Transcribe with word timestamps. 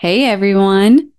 Hey 0.01 0.25
everyone. 0.25 1.11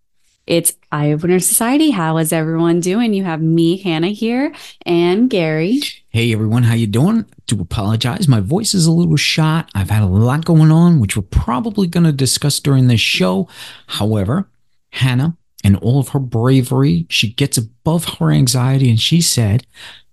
It's 0.45 0.73
Eye 0.91 1.13
Opener 1.13 1.39
Society. 1.39 1.91
How 1.91 2.19
is 2.19 2.33
everyone 2.33 2.81
doing? 2.81 3.15
You 3.15 3.23
have 3.23 3.41
me, 3.41 3.77
Hannah 3.77 4.09
here, 4.09 4.53
and 4.85 5.31
Gary. 5.31 5.81
Hey 6.09 6.33
everyone, 6.33 6.65
how 6.65 6.75
you 6.75 6.89
doing? 6.89 7.27
To 7.47 7.61
apologize, 7.61 8.27
my 8.27 8.41
voice 8.41 8.75
is 8.75 8.87
a 8.87 8.91
little 8.91 9.17
shot. 9.17 9.71
I've 9.73 9.91
had 9.91 10.03
a 10.03 10.07
lot 10.07 10.45
going 10.45 10.73
on, 10.73 10.99
which 10.99 11.17
we're 11.17 11.23
probably 11.23 11.87
going 11.87 12.07
to 12.07 12.11
discuss 12.13 12.59
during 12.59 12.89
this 12.89 13.01
show. 13.01 13.47
However, 13.87 14.49
Hannah 14.91 15.37
and 15.63 15.77
all 15.77 16.01
of 16.01 16.09
her 16.09 16.19
bravery, 16.19 17.07
she 17.09 17.33
gets 17.35 17.57
above 17.57 18.17
her 18.19 18.33
anxiety, 18.33 18.91
and 18.91 18.99
she 18.99 19.21
said 19.21 19.65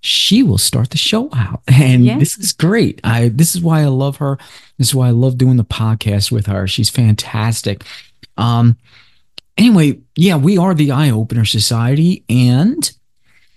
she 0.01 0.43
will 0.43 0.59
start 0.59 0.91
the 0.91 0.97
show 0.99 1.29
out. 1.33 1.63
And 1.67 2.05
Yeah. 2.05 2.19
this 2.19 2.37
is 2.37 2.53
great. 2.53 3.01
I 3.03 3.29
this 3.29 3.55
is 3.55 3.63
why 3.63 3.81
I 3.81 3.87
love 3.87 4.17
her. 4.17 4.37
This 4.77 4.89
is 4.89 4.95
why 4.95 5.07
I 5.07 5.11
love 5.11 5.39
doing 5.39 5.57
the 5.57 5.65
podcast 5.65 6.31
with 6.31 6.45
her. 6.45 6.67
She's 6.67 6.91
fantastic. 6.91 7.83
Um 8.39 8.77
anyway, 9.57 9.99
yeah, 10.15 10.37
we 10.37 10.57
are 10.57 10.73
the 10.73 10.91
Eye 10.91 11.11
Opener 11.11 11.45
Society, 11.45 12.23
and 12.29 12.91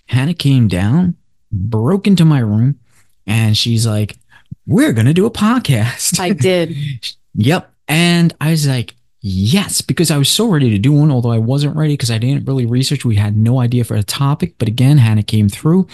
Hannah 0.07 0.33
came 0.33 0.67
down, 0.67 1.15
broke 1.51 2.05
into 2.07 2.25
my 2.25 2.39
room, 2.39 2.79
and 3.25 3.57
she's 3.57 3.87
like, 3.87 4.17
We're 4.67 4.93
gonna 4.93 5.13
do 5.13 5.25
a 5.25 5.31
podcast. 5.31 6.19
I 6.19 6.31
did. 6.31 6.75
Yep. 7.35 7.73
And 7.87 8.31
I 8.39 8.51
was 8.51 8.67
like, 8.67 8.93
yes, 9.21 9.81
because 9.81 10.11
I 10.11 10.17
was 10.17 10.29
so 10.29 10.47
ready 10.47 10.69
to 10.69 10.77
do 10.77 10.91
one, 10.91 11.11
although 11.11 11.31
I 11.31 11.39
wasn't 11.39 11.75
ready 11.75 11.93
because 11.93 12.11
I 12.11 12.17
didn't 12.17 12.45
really 12.45 12.65
research. 12.65 13.05
We 13.05 13.15
had 13.15 13.35
no 13.35 13.59
idea 13.59 13.83
for 13.83 13.95
a 13.95 14.03
topic. 14.03 14.55
But 14.57 14.67
again, 14.67 14.97
Hannah 14.99 15.23
came 15.23 15.49
through. 15.49 15.87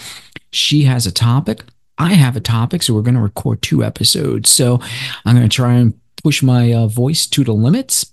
She 0.52 0.82
has 0.82 1.06
a 1.06 1.12
topic. 1.12 1.62
I 1.96 2.14
have 2.14 2.36
a 2.36 2.40
topic. 2.40 2.82
So 2.82 2.92
we're 2.92 3.02
going 3.02 3.14
to 3.14 3.20
record 3.20 3.62
two 3.62 3.84
episodes. 3.84 4.50
So 4.50 4.80
I'm 5.24 5.36
going 5.36 5.48
to 5.48 5.54
try 5.54 5.74
and 5.74 5.98
push 6.22 6.42
my 6.42 6.72
uh, 6.72 6.86
voice 6.88 7.26
to 7.28 7.44
the 7.44 7.54
limits. 7.54 8.12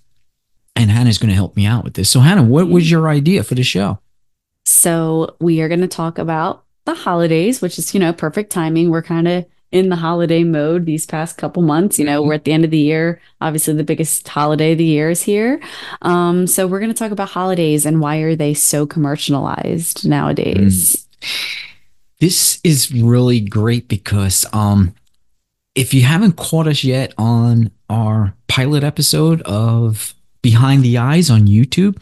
And 0.78 0.92
Hannah's 0.92 1.18
going 1.18 1.30
to 1.30 1.36
help 1.36 1.56
me 1.56 1.66
out 1.66 1.84
with 1.84 1.96
this. 1.96 2.10
So, 2.10 2.20
Hannah, 2.20 2.44
what 2.44 2.70
was 2.70 2.90
your 2.90 3.10
idea 3.10 3.44
for 3.44 3.56
the 3.56 3.64
show? 3.64 4.00
So, 4.66 5.36
we 5.40 5.62
are 5.62 5.68
going 5.68 5.82
to 5.82 5.88
talk 5.88 6.20
about 6.20 6.64
the 6.86 6.94
holidays, 6.94 7.62
which 7.62 7.80
is, 7.80 7.94
you 7.94 8.00
know, 8.00 8.14
perfect 8.14 8.52
timing. 8.52 8.92
We're 8.92 9.02
kind 9.02 9.28
of 9.28 9.46
in 9.72 9.90
the 9.90 9.96
holiday 9.96 10.44
mode 10.44 10.86
these 10.86 11.06
past 11.06 11.38
couple 11.38 11.64
months. 11.64 11.98
You 11.98 12.06
know, 12.06 12.22
we're 12.22 12.36
at 12.36 12.46
the 12.46 12.54
end 12.54 12.64
of 12.64 12.72
the 12.72 12.78
year. 12.78 13.20
Obviously, 13.42 13.74
the 13.74 13.84
biggest 13.84 14.28
holiday 14.28 14.74
of 14.74 14.78
the 14.78 14.86
year 14.86 15.10
is 15.10 15.24
here. 15.24 15.60
Um, 16.04 16.46
so, 16.46 16.68
we're 16.68 16.80
going 16.80 16.94
to 16.94 16.98
talk 16.98 17.12
about 17.12 17.30
holidays 17.30 17.86
and 17.86 18.00
why 18.00 18.18
are 18.18 18.36
they 18.36 18.54
so 18.54 18.86
commercialized 18.86 20.08
nowadays? 20.08 21.08
this 22.20 22.60
is 22.64 22.92
really 22.92 23.40
great 23.40 23.88
because 23.88 24.46
um 24.54 24.94
if 25.76 25.94
you 25.94 26.04
haven't 26.04 26.36
caught 26.36 26.68
us 26.68 26.84
yet 26.84 27.14
on 27.18 27.72
our 27.90 28.34
pilot 28.48 28.84
episode 28.84 29.42
of 29.44 30.16
Behind 30.48 30.82
the 30.82 30.98
Eyes 30.98 31.30
on 31.30 31.46
YouTube, 31.46 32.02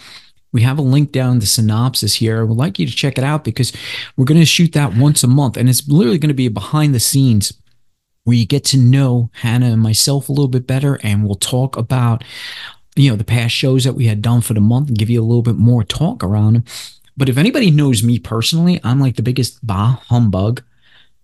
we 0.54 0.62
have 0.62 0.78
a 0.78 0.84
link 0.84 1.12
down 1.12 1.40
the 1.40 1.48
synopsis 1.48 2.14
here. 2.14 2.42
I 2.42 2.44
would 2.44 2.56
like 2.56 2.78
you 2.78 2.86
to 2.86 2.96
check 2.96 3.18
it 3.18 3.24
out 3.24 3.44
because 3.44 3.74
we're 4.16 4.26
going 4.26 4.40
to 4.40 4.46
shoot 4.46 4.72
that 4.74 4.96
once 4.96 5.24
a 5.24 5.28
month 5.28 5.58
and 5.58 5.68
it's 5.68 5.88
literally 5.88 6.20
going 6.20 6.28
to 6.28 6.36
be 6.36 6.46
a 6.46 6.52
behind 6.52 6.94
the 6.94 7.00
scenes 7.00 7.54
where 8.24 8.36
you 8.36 8.46
get 8.46 8.64
to 8.66 8.78
know 8.78 9.32
Hannah 9.34 9.72
and 9.72 9.82
myself 9.82 10.30
a 10.30 10.32
little 10.32 10.48
bit 10.48 10.68
better 10.68 11.00
and 11.02 11.26
we'll 11.26 11.34
talk 11.34 11.76
about 11.76 12.24
you 12.96 13.10
know 13.10 13.16
the 13.16 13.24
past 13.24 13.56
shows 13.56 13.84
that 13.84 13.96
we 13.96 14.06
had 14.06 14.22
done 14.22 14.42
for 14.42 14.54
the 14.54 14.62
month 14.62 14.90
and 14.90 14.98
give 15.00 15.10
you 15.10 15.20
a 15.20 15.26
little 15.26 15.42
bit 15.42 15.56
more 15.56 15.84
talk 15.84 16.24
around 16.24 16.54
them. 16.54 16.66
But 17.18 17.30
if 17.30 17.40
anybody 17.40 17.72
knows 17.72 18.04
me 18.04 18.20
personally, 18.20 18.80
I'm 18.84 19.00
like 19.00 19.16
the 19.16 19.24
biggest 19.24 19.66
bah 19.66 20.00
humbug. 20.08 20.62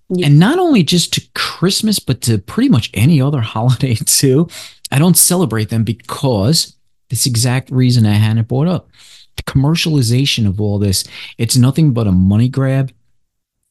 Yeah. 0.09 0.26
And 0.26 0.40
not 0.40 0.58
only 0.58 0.82
just 0.82 1.14
to 1.14 1.22
Christmas, 1.36 2.00
but 2.00 2.22
to 2.22 2.40
pretty 2.40 2.70
much 2.70 2.90
any 2.96 3.22
other 3.22 3.42
holiday 3.56 3.94
too. 3.94 4.48
I 4.92 4.98
don't 4.98 5.16
celebrate 5.16 5.70
them 5.70 5.84
because 5.84 6.76
this 7.12 7.28
exact 7.28 7.70
reason 7.70 8.06
that 8.06 8.14
Hannah 8.14 8.44
brought 8.44 8.68
up. 8.68 8.90
The 9.36 9.44
commercialization 9.44 10.48
of 10.48 10.60
all 10.60 10.80
this, 10.80 11.04
it's 11.38 11.56
nothing 11.56 11.94
but 11.94 12.08
a 12.08 12.12
money 12.12 12.50
grab. 12.50 12.92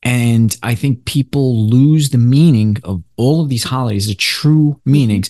And 0.02 0.56
I 0.62 0.74
think 0.74 1.04
people 1.04 1.68
lose 1.68 2.10
the 2.10 2.18
meaning 2.18 2.78
of 2.84 3.02
all 3.16 3.42
of 3.42 3.48
these 3.48 3.64
holidays, 3.64 4.06
the 4.06 4.14
true 4.14 4.80
meanings. 4.84 5.28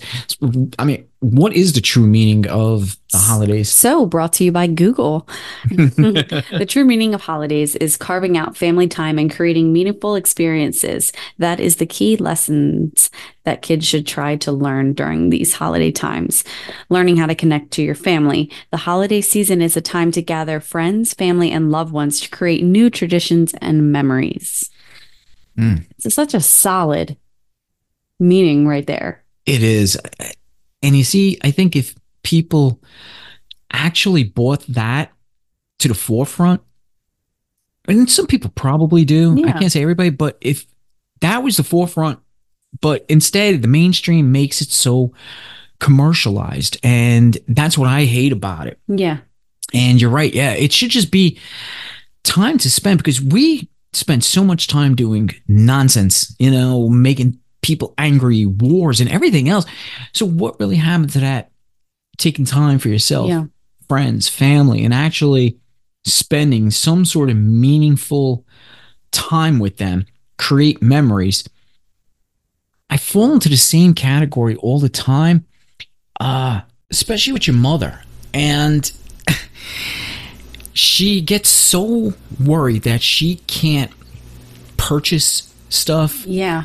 I 0.79 0.85
mean, 0.85 1.09
what 1.21 1.53
is 1.53 1.75
the 1.75 1.83
true 1.83 2.07
meaning 2.07 2.49
of 2.49 2.97
the 3.13 3.19
holidays? 3.19 3.71
So, 3.71 4.07
brought 4.07 4.33
to 4.35 4.45
you 4.45 4.53
by 4.53 4.67
Google. 4.67 5.29
the 5.69 6.67
true 6.67 6.85
meaning 6.85 7.13
of 7.13 7.21
holidays 7.21 7.77
is 7.77 7.99
carving 7.99 8.39
out 8.39 8.57
family 8.57 8.89
time 8.89 9.19
and 9.19 9.35
creating 9.35 9.71
meaningful 9.71 10.15
experiences. 10.15 11.13
That 11.37 11.61
is 11.61 11.77
the 11.77 11.85
key 11.85 12.17
lessons 12.17 13.11
that 13.45 13.61
kids 13.61 13.87
should 13.87 14.07
try 14.07 14.37
to 14.37 14.51
learn 14.51 14.95
during 14.95 15.29
these 15.29 15.53
holiday 15.53 15.93
times. 15.93 16.43
Learning 16.89 17.19
how 17.19 17.27
to 17.27 17.35
connect 17.35 17.71
to 17.73 17.83
your 17.83 17.95
family. 17.95 18.51
The 18.71 18.79
holiday 18.79 19.21
season 19.21 19.61
is 19.61 19.77
a 19.77 19.83
time 19.83 20.13
to 20.13 20.23
gather 20.23 20.59
friends, 20.59 21.13
family, 21.13 21.51
and 21.51 21.71
loved 21.71 21.93
ones 21.93 22.21
to 22.21 22.31
create 22.31 22.65
new 22.65 22.89
traditions 22.89 23.53
and 23.61 23.93
memories. 23.93 24.71
Mm. 25.59 25.85
It's 26.03 26.15
such 26.15 26.33
a 26.33 26.41
solid 26.41 27.19
meaning 28.19 28.67
right 28.67 28.87
there. 28.87 29.23
It 29.45 29.63
is. 29.63 29.99
And 30.83 30.97
you 30.97 31.05
see, 31.05 31.39
I 31.43 31.51
think 31.51 31.77
if 31.77 31.95
people 32.23 32.81
actually 33.73 34.25
brought 34.25 34.67
that 34.69 35.13
to 35.79 35.89
the 35.89 35.95
forefront, 35.95 36.63
and 37.89 38.11
some 38.11 38.27
people 38.27 38.51
probably 38.55 39.05
do, 39.05 39.43
I 39.45 39.53
can't 39.53 39.73
say 39.73 39.83
everybody, 39.83 40.11
but 40.11 40.39
if 40.41 40.67
that 41.21 41.43
was 41.43 41.57
the 41.57 41.65
forefront, 41.65 42.21
but 42.81 43.05
instead 43.09 43.63
the 43.63 43.69
mainstream 43.69 44.33
makes 44.33 44.61
it 44.61 44.71
so 44.71 45.13
commercialized, 45.81 46.79
and 46.83 47.37
that's 47.49 47.77
what 47.77 47.89
I 47.89 48.05
hate 48.05 48.33
about 48.33 48.67
it. 48.67 48.79
Yeah. 48.87 49.19
And 49.73 50.01
you're 50.01 50.11
right. 50.11 50.33
Yeah. 50.33 50.53
It 50.53 50.73
should 50.73 50.91
just 50.91 51.11
be 51.11 51.39
time 52.23 52.59
to 52.59 52.71
spend 52.71 52.99
because 52.99 53.21
we 53.21 53.69
spend 53.93 54.23
so 54.23 54.45
much 54.45 54.67
time 54.69 54.95
doing 54.95 55.31
nonsense, 55.49 56.35
you 56.39 56.51
know, 56.51 56.89
making 56.89 57.39
people 57.63 57.95
angry, 57.99 58.47
wars, 58.47 59.01
and 59.01 59.11
everything 59.11 59.49
else. 59.49 59.67
So, 60.13 60.27
what 60.27 60.59
really 60.61 60.77
happened 60.77 61.11
to 61.11 61.21
that? 61.21 61.51
Taking 62.19 62.45
time 62.45 62.79
for 62.79 62.89
yourself, 62.89 63.29
Yeah. 63.29 63.45
friends, 63.89 64.29
family, 64.29 64.85
and 64.85 64.93
actually 64.95 65.59
spending 66.05 66.71
some 66.71 67.05
sort 67.05 67.31
of 67.31 67.37
meaningful 67.37 68.45
time 69.13 69.59
with 69.59 69.77
them, 69.79 70.07
create 70.39 70.81
memories. 70.81 71.45
I 72.89 72.97
fall 72.97 73.33
into 73.33 73.49
the 73.49 73.57
same 73.57 73.95
category 73.95 74.57
all 74.57 74.81
the 74.81 74.89
time, 74.89 75.45
uh, 76.19 76.63
especially 76.91 77.33
with 77.33 77.47
your 77.47 77.57
mother. 77.57 78.03
And 78.35 78.91
she 80.73 81.21
gets 81.21 81.49
so 81.49 82.15
worried 82.43 82.83
that 82.83 83.03
she 83.03 83.37
can't 83.47 83.91
purchase 84.77 85.53
stuff. 85.69 86.27
Yeah. 86.27 86.65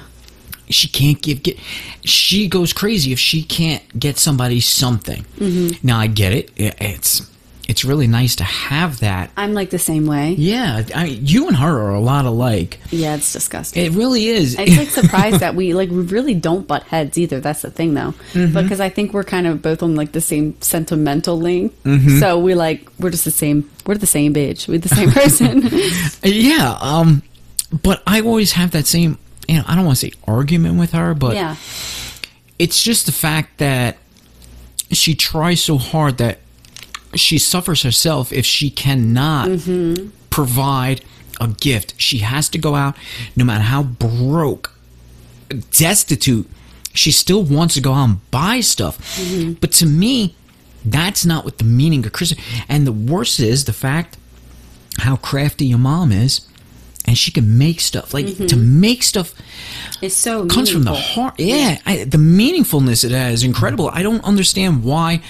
She 0.69 0.87
can't 0.87 1.21
give 1.21 1.43
get. 1.43 1.57
She 2.03 2.47
goes 2.47 2.73
crazy 2.73 3.11
if 3.11 3.19
she 3.19 3.43
can't 3.43 3.83
get 3.99 4.17
somebody 4.17 4.59
something. 4.59 5.23
Mm-hmm. 5.37 5.85
Now 5.87 5.99
I 5.99 6.07
get 6.07 6.33
it. 6.33 6.51
It- 6.55 6.75
It's 6.79 7.29
it's 7.67 7.83
really 7.83 8.05
nice 8.05 8.35
to 8.35 8.43
have 8.43 8.99
that. 8.99 9.31
I'm 9.35 9.53
like 9.53 9.71
the 9.71 9.79
same 9.79 10.05
way. 10.05 10.35
Yeah, 10.37 10.83
I 10.93 11.05
you 11.05 11.47
and 11.47 11.57
her 11.57 11.79
are 11.81 11.93
a 11.95 11.99
lot 11.99 12.25
alike. 12.25 12.79
Yeah. 12.91 13.15
It's 13.15 13.33
disgusting. 13.33 13.83
It 13.83 13.93
really 13.93 14.27
is. 14.27 14.55
It's 14.59 14.77
like 14.77 14.89
surprised 14.89 15.39
that 15.39 15.55
we 15.55 15.73
like 15.73 15.89
we 15.89 16.03
really 16.03 16.35
don't 16.35 16.67
butt 16.67 16.83
heads 16.83 17.17
either. 17.17 17.39
That's 17.39 17.63
the 17.63 17.71
thing 17.71 17.93
though, 17.95 18.13
mm-hmm. 18.33 18.53
because 18.53 18.79
I 18.79 18.89
think 18.89 19.13
we're 19.13 19.23
kind 19.23 19.47
of 19.47 19.61
both 19.61 19.81
on 19.81 19.95
like 19.95 20.11
the 20.11 20.21
same 20.21 20.59
sentimental 20.61 21.39
link. 21.39 21.73
Mm-hmm. 21.83 22.19
So 22.19 22.37
we 22.37 22.53
like 22.53 22.87
we're 22.99 23.09
just 23.09 23.25
the 23.25 23.31
same. 23.31 23.69
We're 23.87 23.95
the 23.97 24.05
same 24.07 24.33
bitch. 24.33 24.67
We're 24.67 24.77
the 24.79 24.89
same 24.89 25.11
person. 25.11 25.63
yeah. 26.23 26.77
Um, 26.81 27.23
but 27.83 28.03
I 28.05 28.21
always 28.21 28.51
have 28.53 28.71
that 28.71 28.85
same. 28.85 29.17
You 29.47 29.57
know, 29.57 29.63
I 29.67 29.75
don't 29.75 29.85
want 29.85 29.97
to 29.99 30.07
say 30.07 30.13
argument 30.27 30.79
with 30.79 30.91
her, 30.91 31.13
but 31.13 31.35
yeah, 31.35 31.55
it's 32.57 32.81
just 32.83 33.05
the 33.05 33.11
fact 33.11 33.57
that 33.59 33.97
she 34.91 35.15
tries 35.15 35.61
so 35.61 35.77
hard 35.77 36.17
that 36.17 36.39
she 37.13 37.37
suffers 37.37 37.83
herself 37.83 38.33
if 38.33 38.45
she 38.45 38.69
cannot 38.69 39.47
mm-hmm. 39.49 40.09
provide 40.29 41.01
a 41.39 41.47
gift. 41.47 41.93
She 41.97 42.19
has 42.19 42.49
to 42.49 42.57
go 42.57 42.75
out, 42.75 42.95
no 43.35 43.45
matter 43.45 43.63
how 43.63 43.83
broke, 43.83 44.73
destitute, 45.71 46.49
she 46.93 47.11
still 47.11 47.43
wants 47.43 47.73
to 47.75 47.81
go 47.81 47.93
out 47.93 48.09
and 48.09 48.31
buy 48.31 48.61
stuff. 48.61 48.97
Mm-hmm. 49.17 49.53
But 49.53 49.71
to 49.73 49.85
me, 49.85 50.35
That's 50.85 51.25
not 51.25 51.43
what 51.43 51.57
the 51.57 51.63
meaning 51.63 52.05
of 52.05 52.13
Christmas. 52.13 52.39
And 52.69 52.85
the 52.85 52.91
worst 52.91 53.39
is 53.39 53.65
the 53.65 53.73
fact 53.73 54.17
how 54.99 55.15
crafty 55.17 55.65
your 55.65 55.79
mom 55.79 56.11
is, 56.11 56.47
and 57.05 57.17
she 57.17 57.31
can 57.31 57.57
make 57.57 57.79
stuff 57.79 58.13
like 58.13 58.47
to 58.47 58.55
make 58.55 59.03
stuff 59.03 59.33
It's 60.01 60.15
so 60.15 60.45
comes 60.47 60.69
from 60.69 60.83
the 60.83 60.93
heart. 60.93 61.39
Yeah, 61.39 61.79
I, 61.85 62.03
the 62.03 62.17
meaningfulness 62.17 63.03
it 63.03 63.11
has 63.11 63.35
is 63.35 63.43
incredible. 63.43 63.89
I 63.93 64.03
don't 64.03 64.23
understand 64.23 64.83
why 64.83 65.21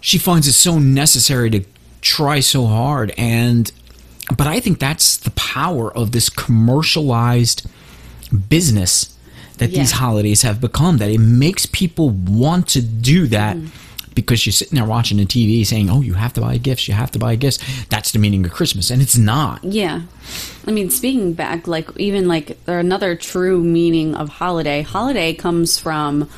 she 0.00 0.18
finds 0.18 0.46
it 0.46 0.52
so 0.52 0.78
necessary 0.78 1.50
to 1.50 1.64
try 2.00 2.40
so 2.40 2.66
hard, 2.66 3.12
and 3.16 3.70
but 4.36 4.46
I 4.46 4.60
think 4.60 4.78
that's 4.78 5.16
the 5.16 5.30
power 5.32 5.92
of 5.94 6.12
this 6.12 6.30
commercialized 6.30 7.68
business 8.48 9.16
that 9.58 9.70
these 9.70 9.92
holidays 9.92 10.42
have 10.42 10.60
become. 10.60 10.98
That 10.98 11.10
it 11.10 11.20
makes 11.20 11.66
people 11.66 12.10
want 12.10 12.68
to 12.68 12.82
do 12.82 13.26
that. 13.28 13.56
Mm-hmm. 13.56 13.68
Because 14.14 14.46
you're 14.46 14.52
sitting 14.52 14.76
there 14.76 14.86
watching 14.86 15.18
the 15.18 15.24
TV 15.26 15.64
saying, 15.66 15.90
"Oh, 15.90 16.00
you 16.00 16.14
have 16.14 16.32
to 16.34 16.40
buy 16.40 16.56
gifts. 16.58 16.86
You 16.88 16.94
have 16.94 17.10
to 17.12 17.18
buy 17.18 17.34
gifts." 17.36 17.58
That's 17.88 18.12
the 18.12 18.18
meaning 18.18 18.44
of 18.44 18.52
Christmas, 18.52 18.90
and 18.90 19.02
it's 19.02 19.16
not. 19.18 19.64
Yeah. 19.64 20.02
I 20.66 20.70
mean, 20.70 20.90
speaking 20.90 21.32
back, 21.32 21.66
like 21.66 21.88
even 21.98 22.28
like 22.28 22.56
another 22.66 23.16
true 23.16 23.62
meaning 23.62 24.14
of 24.14 24.28
holiday. 24.28 24.82
Holiday 24.82 25.34
comes 25.34 25.78
from 25.78 26.28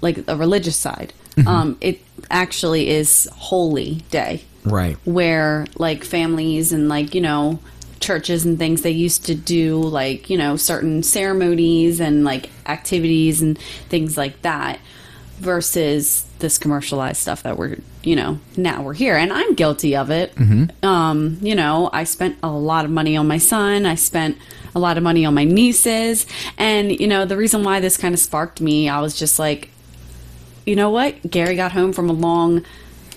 like 0.00 0.24
a 0.28 0.36
religious 0.36 0.76
side. 0.76 1.12
Um, 1.46 1.76
it 1.80 2.00
actually 2.32 2.88
is 2.90 3.28
holy 3.32 4.02
day 4.10 4.42
Right. 4.64 4.96
where 5.04 5.66
like 5.76 6.02
families 6.02 6.72
and 6.72 6.88
like 6.88 7.14
you 7.14 7.20
know 7.20 7.60
churches 8.00 8.44
and 8.44 8.58
things 8.58 8.82
they 8.82 8.90
used 8.90 9.24
to 9.26 9.36
do 9.36 9.80
like 9.80 10.28
you 10.30 10.36
know 10.36 10.56
certain 10.56 11.04
ceremonies 11.04 12.00
and 12.00 12.24
like 12.24 12.50
activities 12.66 13.40
and 13.40 13.56
things 13.88 14.16
like 14.16 14.42
that 14.42 14.80
versus 15.38 16.24
this 16.40 16.58
commercialized 16.58 17.20
stuff 17.20 17.42
that 17.42 17.56
we're 17.56 17.76
you 18.02 18.14
know 18.16 18.38
now 18.56 18.82
we're 18.82 18.94
here 18.94 19.16
and 19.16 19.32
i'm 19.32 19.54
guilty 19.54 19.96
of 19.96 20.10
it 20.10 20.32
um 20.82 21.38
you 21.40 21.54
know 21.54 21.90
i 21.92 22.04
spent 22.04 22.36
a 22.42 22.50
lot 22.50 22.84
of 22.84 22.90
money 22.90 23.16
on 23.16 23.26
my 23.26 23.38
son 23.38 23.86
i 23.86 23.94
spent 23.94 24.36
a 24.74 24.78
lot 24.78 24.96
of 24.96 25.02
money 25.02 25.24
on 25.24 25.34
my 25.34 25.44
nieces 25.44 26.26
and 26.56 26.98
you 27.00 27.06
know 27.06 27.24
the 27.24 27.36
reason 27.36 27.64
why 27.64 27.80
this 27.80 27.96
kind 27.96 28.14
of 28.14 28.20
sparked 28.20 28.60
me 28.60 28.88
i 28.88 29.00
was 29.00 29.18
just 29.18 29.38
like 29.38 29.70
you 30.68 30.76
know 30.76 30.90
what? 30.90 31.30
Gary 31.30 31.56
got 31.56 31.72
home 31.72 31.94
from 31.94 32.10
a 32.10 32.12
long 32.12 32.62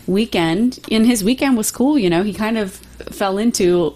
weekend, 0.07 0.79
and 0.89 1.05
his 1.05 1.21
weekend 1.21 1.57
was 1.57 1.69
cool. 1.69 1.99
You 1.99 2.09
know, 2.09 2.23
he 2.23 2.33
kind 2.33 2.57
of 2.57 2.75
fell 3.11 3.37
into 3.37 3.93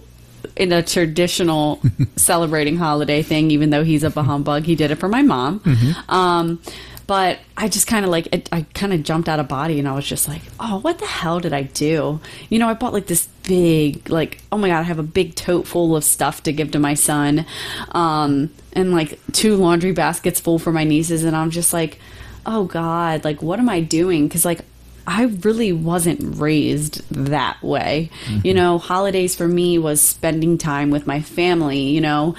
in 0.57 0.73
a 0.73 0.83
traditional 0.83 1.81
celebrating 2.17 2.75
holiday 2.75 3.23
thing, 3.23 3.51
even 3.51 3.69
though 3.69 3.85
he's 3.85 4.03
a 4.03 4.09
humbug. 4.09 4.63
He 4.65 4.75
did 4.75 4.91
it 4.91 4.95
for 4.95 5.07
my 5.07 5.21
mom. 5.21 5.61
Um, 6.09 6.61
but 7.07 7.39
I 7.57 7.67
just 7.67 7.87
kind 7.87 8.05
of 8.05 8.11
like, 8.11 8.27
it, 8.33 8.49
I 8.51 8.65
kind 8.73 8.93
of 8.93 9.03
jumped 9.03 9.29
out 9.29 9.39
of 9.39 9.47
body 9.47 9.79
and 9.79 9.87
I 9.87 9.93
was 9.93 10.05
just 10.05 10.27
like, 10.27 10.41
oh, 10.59 10.79
what 10.79 10.99
the 10.99 11.05
hell 11.05 11.39
did 11.39 11.53
I 11.53 11.63
do? 11.63 12.19
You 12.49 12.59
know, 12.59 12.67
I 12.67 12.73
bought 12.73 12.93
like 12.93 13.07
this 13.07 13.27
big, 13.47 14.09
like, 14.09 14.39
oh 14.51 14.57
my 14.57 14.69
God, 14.69 14.79
I 14.79 14.83
have 14.83 14.99
a 14.99 15.03
big 15.03 15.35
tote 15.35 15.67
full 15.67 15.95
of 15.95 16.03
stuff 16.03 16.43
to 16.43 16.51
give 16.51 16.71
to 16.71 16.79
my 16.79 16.93
son. 16.93 17.45
Um, 17.91 18.51
and 18.73 18.91
like 18.91 19.19
two 19.31 19.55
laundry 19.55 19.91
baskets 19.91 20.39
full 20.39 20.59
for 20.59 20.71
my 20.71 20.83
nieces. 20.83 21.23
And 21.23 21.35
I'm 21.35 21.51
just 21.51 21.73
like, 21.73 21.99
oh 22.45 22.65
God, 22.65 23.23
like, 23.23 23.41
what 23.41 23.59
am 23.59 23.69
I 23.69 23.81
doing? 23.81 24.27
Cause 24.29 24.45
like, 24.45 24.61
I 25.07 25.25
really 25.25 25.71
wasn't 25.71 26.39
raised 26.39 27.07
that 27.11 27.61
way. 27.61 28.09
You 28.43 28.55
know, 28.55 28.79
holidays 28.79 29.35
for 29.35 29.47
me 29.47 29.77
was 29.77 30.01
spending 30.01 30.57
time 30.57 30.89
with 30.89 31.05
my 31.05 31.21
family, 31.21 31.81
you 31.81 32.01
know, 32.01 32.35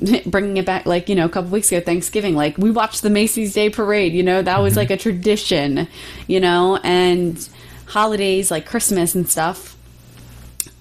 bringing 0.26 0.56
it 0.56 0.66
back 0.66 0.86
like, 0.86 1.08
you 1.08 1.14
know, 1.14 1.26
a 1.26 1.28
couple 1.28 1.50
weeks 1.50 1.70
ago, 1.70 1.80
Thanksgiving, 1.80 2.34
like 2.34 2.56
we 2.58 2.70
watched 2.70 3.02
the 3.02 3.10
Macy's 3.10 3.54
Day 3.54 3.70
Parade, 3.70 4.12
you 4.12 4.22
know, 4.22 4.42
that 4.42 4.60
was 4.60 4.72
mm-hmm. 4.72 4.78
like 4.78 4.90
a 4.90 4.96
tradition, 4.96 5.88
you 6.26 6.40
know, 6.40 6.78
and 6.82 7.48
holidays 7.86 8.50
like 8.50 8.66
Christmas 8.66 9.14
and 9.14 9.28
stuff. 9.28 9.76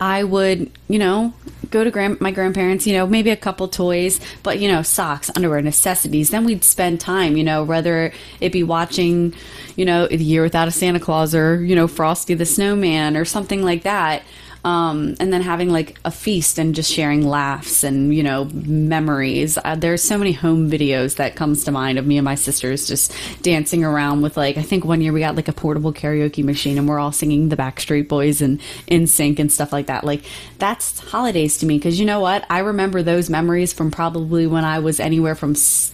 I 0.01 0.23
would, 0.23 0.71
you 0.87 0.97
know, 0.97 1.33
go 1.71 1.83
to 1.83 1.91
grand- 1.91 2.21
my 2.21 2.31
grandparents, 2.31 2.87
you 2.87 2.93
know, 2.93 3.05
maybe 3.05 3.31
a 3.31 3.35
couple 3.35 3.67
toys, 3.67 4.19
but, 4.43 4.59
you 4.59 4.71
know, 4.71 4.81
socks, 4.81 5.29
underwear, 5.35 5.61
necessities. 5.61 6.29
Then 6.29 6.45
we'd 6.45 6.63
spend 6.63 7.01
time, 7.01 7.35
you 7.35 7.43
know, 7.43 7.63
whether 7.63 8.13
it 8.39 8.53
be 8.53 8.63
watching, 8.63 9.33
you 9.75 9.83
know, 9.83 10.07
The 10.07 10.17
Year 10.17 10.43
Without 10.43 10.69
a 10.69 10.71
Santa 10.71 10.99
Claus 10.99 11.35
or, 11.35 11.63
you 11.63 11.75
know, 11.75 11.87
Frosty 11.87 12.33
the 12.33 12.45
Snowman 12.45 13.17
or 13.17 13.25
something 13.25 13.61
like 13.61 13.83
that. 13.83 14.23
Um, 14.61 15.15
and 15.21 15.31
then 15.31 15.41
having 15.41 15.69
like 15.69 15.97
a 16.03 16.11
feast 16.11 16.59
and 16.59 16.75
just 16.75 16.91
sharing 16.91 17.25
laughs 17.25 17.85
and, 17.85 18.13
you 18.13 18.23
know, 18.23 18.43
memories. 18.53 19.57
Uh, 19.63 19.75
there's 19.75 20.03
so 20.03 20.17
many 20.17 20.33
home 20.33 20.69
videos 20.69 21.15
that 21.15 21.37
comes 21.37 21.63
to 21.63 21.71
mind 21.71 21.97
of 21.97 22.05
me 22.05 22.17
and 22.17 22.25
my 22.25 22.35
sisters 22.35 22.85
just 22.85 23.13
dancing 23.41 23.85
around 23.85 24.21
with 24.21 24.35
like, 24.35 24.57
I 24.57 24.61
think 24.61 24.83
one 24.83 24.99
year 24.99 25.13
we 25.13 25.21
got 25.21 25.37
like 25.37 25.47
a 25.47 25.53
portable 25.53 25.93
karaoke 25.93 26.43
machine 26.43 26.77
and 26.77 26.89
we're 26.89 26.99
all 26.99 27.13
singing 27.13 27.47
the 27.47 27.55
Backstreet 27.55 28.09
Boys 28.09 28.41
and 28.41 28.59
NSYNC 28.89 29.39
and 29.39 29.49
stuff 29.49 29.71
like 29.71 29.85
that. 29.85 30.03
Like 30.03 30.23
that's 30.57 30.99
holidays 30.99 31.57
to 31.59 31.65
me 31.65 31.77
because 31.77 31.97
you 31.97 32.05
know 32.05 32.19
what? 32.19 32.45
I 32.49 32.59
remember 32.59 33.01
those 33.01 33.29
memories 33.29 33.71
from 33.71 33.91
probably 33.91 34.45
when 34.45 34.65
I 34.65 34.79
was 34.79 34.99
anywhere 34.99 35.35
from 35.35 35.51
s- 35.51 35.93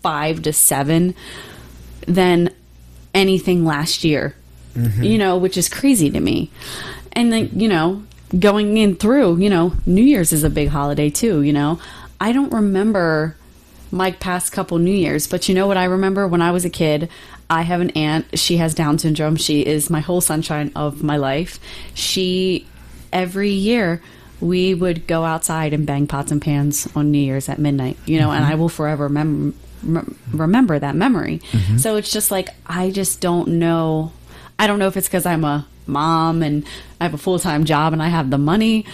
five 0.00 0.42
to 0.42 0.52
seven 0.52 1.16
than 2.06 2.50
anything 3.12 3.64
last 3.64 4.04
year, 4.04 4.36
you 5.02 5.18
know, 5.18 5.38
which 5.38 5.56
is 5.56 5.68
crazy 5.68 6.10
to 6.10 6.20
me. 6.20 6.50
And 7.14 7.32
then, 7.32 7.50
you 7.54 7.68
know, 7.68 8.02
going 8.38 8.76
in 8.76 8.96
through, 8.96 9.38
you 9.38 9.50
know, 9.50 9.74
New 9.86 10.02
Year's 10.02 10.32
is 10.32 10.44
a 10.44 10.50
big 10.50 10.68
holiday 10.68 11.10
too, 11.10 11.42
you 11.42 11.52
know. 11.52 11.78
I 12.20 12.32
don't 12.32 12.52
remember 12.52 13.36
my 13.90 14.10
past 14.12 14.52
couple 14.52 14.78
New 14.78 14.94
Year's, 14.94 15.26
but 15.26 15.48
you 15.48 15.54
know 15.54 15.66
what 15.66 15.76
I 15.76 15.84
remember 15.84 16.26
when 16.26 16.42
I 16.42 16.50
was 16.50 16.64
a 16.64 16.70
kid? 16.70 17.08
I 17.48 17.62
have 17.62 17.80
an 17.80 17.90
aunt, 17.90 18.38
she 18.38 18.56
has 18.56 18.74
Down 18.74 18.98
syndrome. 18.98 19.36
She 19.36 19.64
is 19.64 19.90
my 19.90 20.00
whole 20.00 20.20
sunshine 20.20 20.72
of 20.74 21.02
my 21.02 21.16
life. 21.16 21.60
She, 21.92 22.66
every 23.12 23.50
year, 23.50 24.02
we 24.40 24.74
would 24.74 25.06
go 25.06 25.24
outside 25.24 25.72
and 25.72 25.86
bang 25.86 26.06
pots 26.06 26.32
and 26.32 26.42
pans 26.42 26.88
on 26.96 27.10
New 27.10 27.18
Year's 27.18 27.48
at 27.48 27.58
midnight, 27.58 27.96
you 28.06 28.18
know, 28.18 28.30
and 28.32 28.42
mm-hmm. 28.44 28.52
I 28.52 28.56
will 28.56 28.68
forever 28.68 29.08
mem- 29.08 29.54
rem- 29.82 30.18
remember 30.32 30.78
that 30.78 30.96
memory. 30.96 31.40
Mm-hmm. 31.52 31.76
So 31.76 31.96
it's 31.96 32.10
just 32.10 32.30
like, 32.30 32.48
I 32.66 32.90
just 32.90 33.20
don't 33.20 33.48
know. 33.48 34.12
I 34.58 34.66
don't 34.66 34.78
know 34.78 34.88
if 34.88 34.96
it's 34.96 35.06
because 35.06 35.26
I'm 35.26 35.44
a 35.44 35.66
mom 35.86 36.42
and 36.42 36.64
I 37.00 37.04
have 37.04 37.14
a 37.14 37.18
full 37.18 37.38
time 37.38 37.64
job 37.64 37.92
and 37.92 38.02
I 38.02 38.08
have 38.08 38.30
the 38.30 38.38
money. 38.38 38.86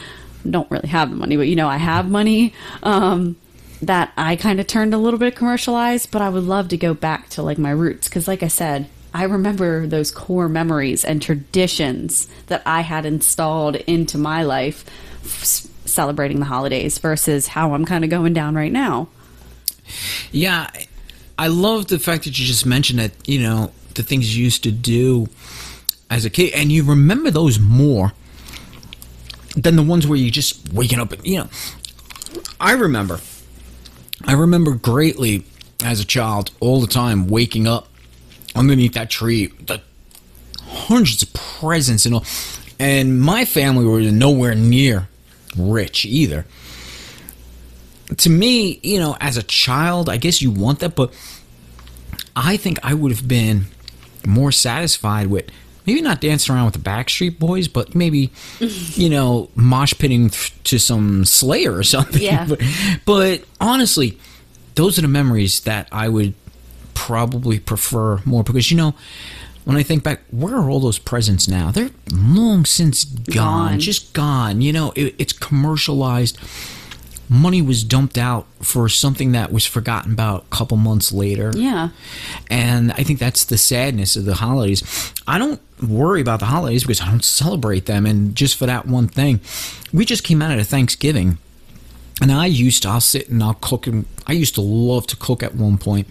Don't 0.48 0.70
really 0.70 0.88
have 0.88 1.10
the 1.10 1.16
money, 1.16 1.36
but 1.36 1.48
you 1.48 1.56
know, 1.56 1.69
I 1.69 1.76
have 1.76 2.08
money. 2.10 2.55
Um, 2.82 3.36
that 3.82 4.12
I 4.15 4.36
kind 4.36 4.60
of 4.60 4.67
turned 4.67 4.93
a 4.93 4.98
little 4.98 5.19
bit 5.19 5.34
commercialized, 5.36 6.10
but 6.10 6.20
I 6.20 6.29
would 6.29 6.44
love 6.44 6.69
to 6.69 6.76
go 6.76 6.93
back 6.93 7.31
to 7.31 7.43
like 7.43 7.56
my 7.56 7.70
roots 7.70 8.08
because, 8.08 8.29
like 8.29 8.43
I 8.43 8.48
said, 8.48 8.91
I 9.15 9.24
remember 9.24 9.86
those 9.86 10.10
core 10.10 10.50
memories 10.50 11.03
and 11.03 11.22
traditions 11.22 12.29
that 12.48 12.62
I 12.67 12.82
had 12.82 13.06
installed 13.06 13.76
into 13.76 14.19
my 14.19 14.43
life 14.43 14.84
f- 15.24 15.67
celebrating 15.86 16.41
the 16.41 16.44
holidays 16.44 16.98
versus 16.98 17.46
how 17.48 17.72
I'm 17.72 17.86
kind 17.86 18.05
of 18.05 18.10
going 18.10 18.34
down 18.34 18.55
right 18.55 18.70
now. 18.70 19.08
Yeah, 20.31 20.69
I- 20.74 20.86
I 21.38 21.46
love 21.46 21.86
the 21.86 21.98
fact 21.98 22.24
that 22.24 22.38
you 22.38 22.44
just 22.44 22.67
mentioned 22.67 22.98
that, 22.98 23.12
you 23.26 23.41
know, 23.41 23.72
the 23.94 24.03
things 24.03 24.36
you 24.36 24.44
used 24.44 24.62
to 24.65 24.70
do 24.70 25.26
as 26.10 26.24
a 26.24 26.31
kid, 26.31 26.52
and 26.55 26.70
you 26.70 26.84
remember 26.84 27.31
those 27.31 27.58
more 27.58 28.12
than 29.56 29.76
the 29.76 29.82
ones 29.82 30.06
where 30.06 30.19
you 30.19 30.31
just 30.31 30.72
waking 30.72 30.98
up 30.98 31.12
and, 31.12 31.24
you 31.26 31.38
know. 31.38 31.48
I 32.60 32.72
remember, 32.72 33.20
I 34.24 34.32
remember 34.32 34.74
greatly 34.74 35.44
as 35.82 36.00
a 36.00 36.05
child 36.05 36.50
all 36.60 36.81
the 36.81 36.86
time 36.86 37.26
waking 37.26 37.67
up 37.67 37.88
underneath 38.55 38.93
that 38.94 39.08
tree, 39.08 39.46
the 39.46 39.81
hundreds 40.62 41.22
of 41.22 41.32
presents 41.32 42.05
and 42.05 42.17
all. 42.17 42.24
And 42.79 43.20
my 43.20 43.44
family 43.44 43.84
were 43.84 44.00
nowhere 44.00 44.55
near 44.55 45.08
rich 45.56 46.05
either 46.05 46.44
to 48.17 48.31
me, 48.31 48.81
you 48.82 48.98
know, 48.98 49.17
as 49.20 49.36
a 49.36 49.43
child, 49.43 50.08
I 50.08 50.17
guess 50.17 50.43
you 50.43 50.50
want 50.50 50.81
that, 50.81 50.94
but 50.94 51.12
I 52.34 52.56
think 52.56 52.79
I 52.82 52.94
would 52.94 53.12
have 53.12 53.29
been 53.29 53.67
more 54.26 54.52
satisfied 54.52 55.29
with 55.29 55.46
maybe 55.91 56.03
not 56.03 56.20
dancing 56.20 56.55
around 56.55 56.67
with 56.67 56.75
the 56.75 56.81
Backstreet 56.81 57.39
Boys, 57.39 57.67
but 57.69 57.94
maybe, 57.94 58.31
you 58.61 59.09
know, 59.09 59.51
mosh 59.55 59.93
pitting 59.99 60.31
th- 60.31 60.53
to 60.65 60.79
some 60.79 61.25
Slayer 61.25 61.75
or 61.75 61.82
something. 61.82 62.23
Yeah. 62.23 62.47
But, 62.49 62.61
but 63.05 63.44
honestly, 63.61 64.19
those 64.77 64.99
are 64.99 65.03
the 65.03 65.09
memories 65.09 65.61
that 65.61 65.89
I 65.93 66.09
would 66.09 66.35
probably 66.94 67.59
prefer 67.59 68.20
more 68.25 68.43
because, 68.44 68.70
you 68.70 68.77
know, 68.77 68.94
when 69.65 69.77
I 69.77 69.82
think 69.82 70.03
back, 70.05 70.20
where 70.31 70.55
are 70.55 70.70
all 70.70 70.81
those 70.81 70.99
presents 70.99 71.47
now? 71.49 71.70
They're 71.70 71.91
long 72.13 72.65
since 72.65 73.05
gone, 73.05 73.73
Gone. 73.73 73.81
just 73.81 74.13
gone. 74.15 74.61
You 74.63 74.73
know, 74.73 74.93
it, 74.97 75.15
it's 75.19 75.32
commercialized 75.32 76.39
money 77.31 77.63
was 77.63 77.84
dumped 77.84 78.19
out 78.19 78.44
for 78.60 78.89
something 78.89 79.31
that 79.32 79.53
was 79.53 79.65
forgotten 79.65 80.13
about 80.13 80.43
a 80.43 80.56
couple 80.56 80.77
months 80.77 81.13
later. 81.13 81.53
Yeah. 81.55 81.91
And 82.51 82.91
I 82.93 83.05
think 83.05 83.20
that's 83.20 83.44
the 83.44 83.56
sadness 83.56 84.17
of 84.17 84.25
the 84.25 84.34
holidays. 84.34 85.15
I 85.29 85.39
don't 85.39 85.60
worry 85.81 86.20
about 86.20 86.41
the 86.41 86.46
holidays 86.46 86.82
because 86.82 87.01
I 87.01 87.06
don't 87.06 87.25
celebrate 87.25 87.87
them. 87.87 88.05
And 88.05 88.34
just 88.34 88.56
for 88.56 88.67
that 88.67 88.87
one 88.87 89.06
thing, 89.06 89.41
we 89.93 90.05
just 90.05 90.25
came 90.25 90.43
out 90.43 90.58
of 90.58 90.67
Thanksgiving. 90.67 91.39
And 92.20 92.32
I 92.32 92.46
used 92.46 92.82
to, 92.82 92.89
I'll 92.89 93.01
sit 93.01 93.29
and 93.29 93.43
I'll 93.43 93.55
cook. 93.55 93.87
And 93.87 94.06
I 94.27 94.32
used 94.32 94.56
to 94.56 94.60
love 94.60 95.06
to 95.06 95.17
cook 95.17 95.44
at 95.44 95.55
one 95.55 95.79
point. 95.79 96.08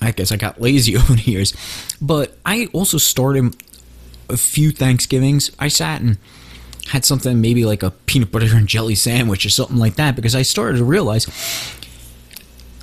I 0.00 0.10
guess 0.10 0.32
I 0.32 0.36
got 0.36 0.60
lazy 0.60 0.96
over 0.98 1.14
the 1.14 1.30
years. 1.30 1.54
But 2.02 2.36
I 2.44 2.68
also 2.72 2.98
started 2.98 3.54
a 4.28 4.36
few 4.36 4.72
Thanksgivings, 4.72 5.50
I 5.58 5.68
sat 5.68 6.00
and 6.00 6.18
had 6.90 7.04
something 7.04 7.40
maybe 7.40 7.64
like 7.64 7.84
a 7.84 7.92
peanut 7.92 8.32
butter 8.32 8.56
and 8.56 8.66
jelly 8.66 8.96
sandwich 8.96 9.46
or 9.46 9.50
something 9.50 9.76
like 9.76 9.94
that 9.94 10.16
because 10.16 10.34
I 10.34 10.42
started 10.42 10.78
to 10.78 10.84
realize 10.84 11.26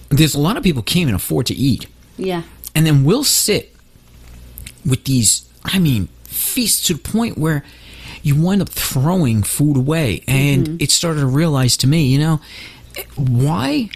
there's 0.07 0.33
a 0.33 0.39
lot 0.39 0.55
of 0.55 0.63
people 0.63 0.81
can't 0.81 1.01
even 1.03 1.15
afford 1.15 1.45
to 1.47 1.53
eat. 1.53 1.87
Yeah. 2.15 2.43
And 2.73 2.85
then 2.85 3.03
we'll 3.03 3.25
sit 3.25 3.75
with 4.85 5.03
these, 5.03 5.47
I 5.65 5.79
mean, 5.79 6.07
feasts 6.23 6.87
to 6.87 6.93
the 6.93 6.99
point 6.99 7.37
where 7.37 7.65
you 8.23 8.35
wind 8.41 8.61
up 8.61 8.69
throwing 8.69 9.43
food 9.43 9.75
away. 9.75 10.23
And 10.25 10.65
mm-hmm. 10.65 10.77
it 10.79 10.91
started 10.91 11.19
to 11.19 11.27
realize 11.27 11.75
to 11.77 11.87
me, 11.87 12.05
you 12.05 12.19
know, 12.19 12.39
why? 13.15 13.89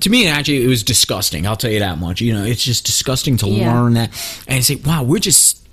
To 0.00 0.08
me, 0.08 0.28
actually, 0.28 0.64
it 0.64 0.68
was 0.68 0.84
disgusting. 0.84 1.48
I'll 1.48 1.56
tell 1.56 1.72
you 1.72 1.80
that 1.80 1.98
much. 1.98 2.20
You 2.20 2.32
know, 2.32 2.44
it's 2.44 2.62
just 2.62 2.86
disgusting 2.86 3.36
to 3.38 3.48
Yeah. 3.48 3.72
learn 3.72 3.94
that 3.94 4.10
and 4.46 4.64
say, 4.64 4.76
wow, 4.76 5.02
we're 5.02 5.18
just 5.18 5.66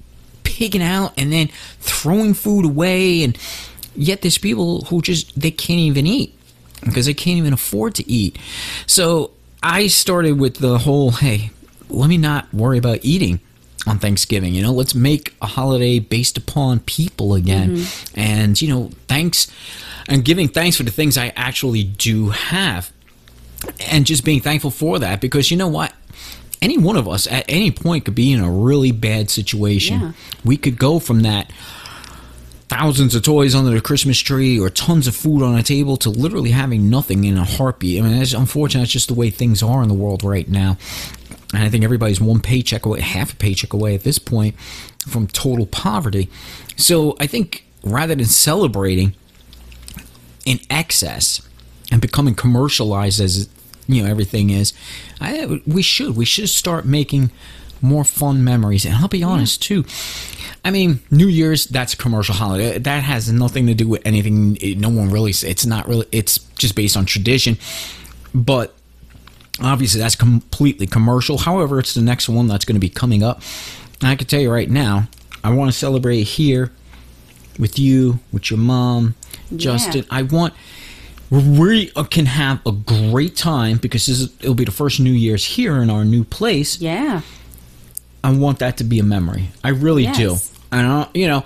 pigging 0.43 0.81
out 0.81 1.13
and 1.17 1.31
then 1.31 1.49
throwing 1.79 2.33
food 2.33 2.65
away. 2.65 3.23
And 3.23 3.37
yet 3.95 4.21
there's 4.21 4.37
people 4.37 4.81
who 4.85 5.01
just, 5.01 5.39
they 5.39 5.51
can't 5.51 5.79
even 5.79 6.05
eat 6.07 6.37
because 6.83 7.05
they 7.05 7.13
can't 7.13 7.37
even 7.37 7.53
afford 7.53 7.95
to 7.95 8.09
eat. 8.09 8.37
So 8.87 9.31
I 9.63 9.87
started 9.87 10.39
with 10.39 10.57
the 10.57 10.77
whole, 10.79 11.11
hey, 11.11 11.51
let 11.89 12.07
me 12.07 12.17
not 12.17 12.53
worry 12.53 12.77
about 12.77 12.99
eating 13.03 13.39
on 13.87 13.99
Thanksgiving. 13.99 14.53
You 14.53 14.63
know, 14.63 14.71
let's 14.71 14.95
make 14.95 15.35
a 15.41 15.47
holiday 15.47 15.99
based 15.99 16.37
upon 16.37 16.79
people 16.81 17.33
again. 17.33 17.77
Mm-hmm. 17.77 18.19
And, 18.19 18.61
you 18.61 18.69
know, 18.69 18.91
thanks 19.07 19.51
and 20.07 20.23
giving 20.23 20.47
thanks 20.47 20.77
for 20.77 20.83
the 20.83 20.91
things 20.91 21.17
I 21.17 21.33
actually 21.35 21.83
do 21.83 22.29
have. 22.29 22.91
And 23.87 24.05
just 24.05 24.23
being 24.23 24.41
thankful 24.41 24.69
for 24.69 24.99
that 24.99 25.21
because 25.21 25.49
you 25.49 25.57
know 25.57 25.67
what? 25.67 25.93
Any 26.61 26.77
one 26.77 26.97
of 26.97 27.07
us 27.07 27.27
at 27.27 27.45
any 27.47 27.71
point 27.71 28.05
could 28.05 28.15
be 28.15 28.31
in 28.31 28.39
a 28.39 28.49
really 28.49 28.91
bad 28.91 29.29
situation. 29.29 29.99
Yeah. 29.99 30.11
We 30.43 30.57
could 30.57 30.77
go 30.77 30.99
from 30.99 31.21
that 31.21 31.51
thousands 32.67 33.15
of 33.15 33.23
toys 33.23 33.53
under 33.53 33.71
the 33.71 33.81
Christmas 33.81 34.17
tree 34.19 34.59
or 34.59 34.69
tons 34.69 35.07
of 35.07 35.15
food 35.15 35.43
on 35.43 35.55
a 35.55 35.63
table 35.63 35.97
to 35.97 36.09
literally 36.09 36.51
having 36.51 36.89
nothing 36.89 37.23
in 37.23 37.37
a 37.37 37.43
heartbeat. 37.43 37.99
I 37.99 38.07
mean, 38.07 38.21
it's 38.21 38.33
unfortunate. 38.33 38.83
It's 38.83 38.91
just 38.91 39.07
the 39.07 39.13
way 39.13 39.29
things 39.29 39.61
are 39.61 39.83
in 39.83 39.87
the 39.87 39.93
world 39.93 40.23
right 40.23 40.47
now. 40.47 40.77
And 41.53 41.63
I 41.63 41.69
think 41.69 41.83
everybody's 41.83 42.19
one 42.19 42.41
paycheck 42.41 42.85
away, 42.85 43.01
half 43.01 43.33
a 43.33 43.35
paycheck 43.35 43.73
away 43.73 43.95
at 43.95 44.03
this 44.03 44.19
point 44.19 44.59
from 45.07 45.27
total 45.27 45.65
poverty. 45.65 46.29
So 46.75 47.15
I 47.19 47.27
think 47.27 47.65
rather 47.83 48.15
than 48.15 48.25
celebrating 48.25 49.13
in 50.45 50.59
excess 50.69 51.47
and 51.91 52.01
becoming 52.01 52.35
commercialized 52.35 53.21
as 53.21 53.47
you 53.87 54.01
know 54.01 54.09
everything 54.09 54.49
is, 54.49 54.73
I, 55.21 55.61
we 55.67 55.81
should 55.81 56.15
we 56.17 56.25
should 56.25 56.49
start 56.49 56.85
making 56.85 57.31
more 57.81 58.03
fun 58.03 58.43
memories. 58.43 58.85
And 58.85 58.95
I'll 58.95 59.07
be 59.07 59.23
honest 59.23 59.61
too. 59.61 59.85
I 60.63 60.71
mean, 60.71 60.99
New 61.11 61.27
Year's 61.27 61.65
that's 61.65 61.93
a 61.93 61.97
commercial 61.97 62.35
holiday. 62.35 62.77
That 62.77 63.03
has 63.03 63.31
nothing 63.31 63.67
to 63.67 63.73
do 63.73 63.87
with 63.87 64.01
anything. 64.05 64.57
No 64.79 64.89
one 64.89 65.11
really. 65.11 65.31
It's 65.31 65.65
not 65.65 65.87
really. 65.87 66.07
It's 66.11 66.39
just 66.57 66.75
based 66.75 66.97
on 66.97 67.05
tradition. 67.05 67.57
But 68.33 68.73
obviously, 69.61 70.01
that's 70.01 70.15
completely 70.15 70.87
commercial. 70.87 71.37
However, 71.37 71.79
it's 71.79 71.93
the 71.93 72.01
next 72.01 72.27
one 72.27 72.47
that's 72.47 72.65
going 72.65 72.75
to 72.75 72.79
be 72.79 72.89
coming 72.89 73.23
up. 73.23 73.41
And 74.01 74.09
I 74.09 74.15
can 74.15 74.27
tell 74.27 74.41
you 74.41 74.51
right 74.51 74.69
now, 74.69 75.07
I 75.43 75.53
want 75.53 75.71
to 75.71 75.77
celebrate 75.77 76.23
here 76.23 76.71
with 77.59 77.79
you, 77.79 78.19
with 78.33 78.49
your 78.49 78.59
mom, 78.59 79.15
Justin. 79.55 80.05
I 80.09 80.23
want 80.23 80.53
we 81.29 81.87
can 82.09 82.25
have 82.25 82.65
a 82.65 82.71
great 82.71 83.35
time 83.35 83.77
because 83.77 84.05
this 84.05 84.19
is, 84.19 84.35
it'll 84.39 84.55
be 84.55 84.65
the 84.65 84.71
first 84.71 84.99
New 84.99 85.11
Year's 85.11 85.45
here 85.45 85.81
in 85.81 85.89
our 85.89 86.05
new 86.05 86.23
place. 86.23 86.79
Yeah. 86.79 87.21
I 88.25 88.31
want 88.31 88.59
that 88.59 88.77
to 88.77 88.83
be 88.83 88.97
a 88.99 89.03
memory. 89.03 89.49
I 89.63 89.69
really 89.69 90.07
do. 90.07 90.31
Yes. 90.31 90.51
And 90.71 90.87
I, 90.87 91.07
you 91.13 91.27
know, 91.27 91.43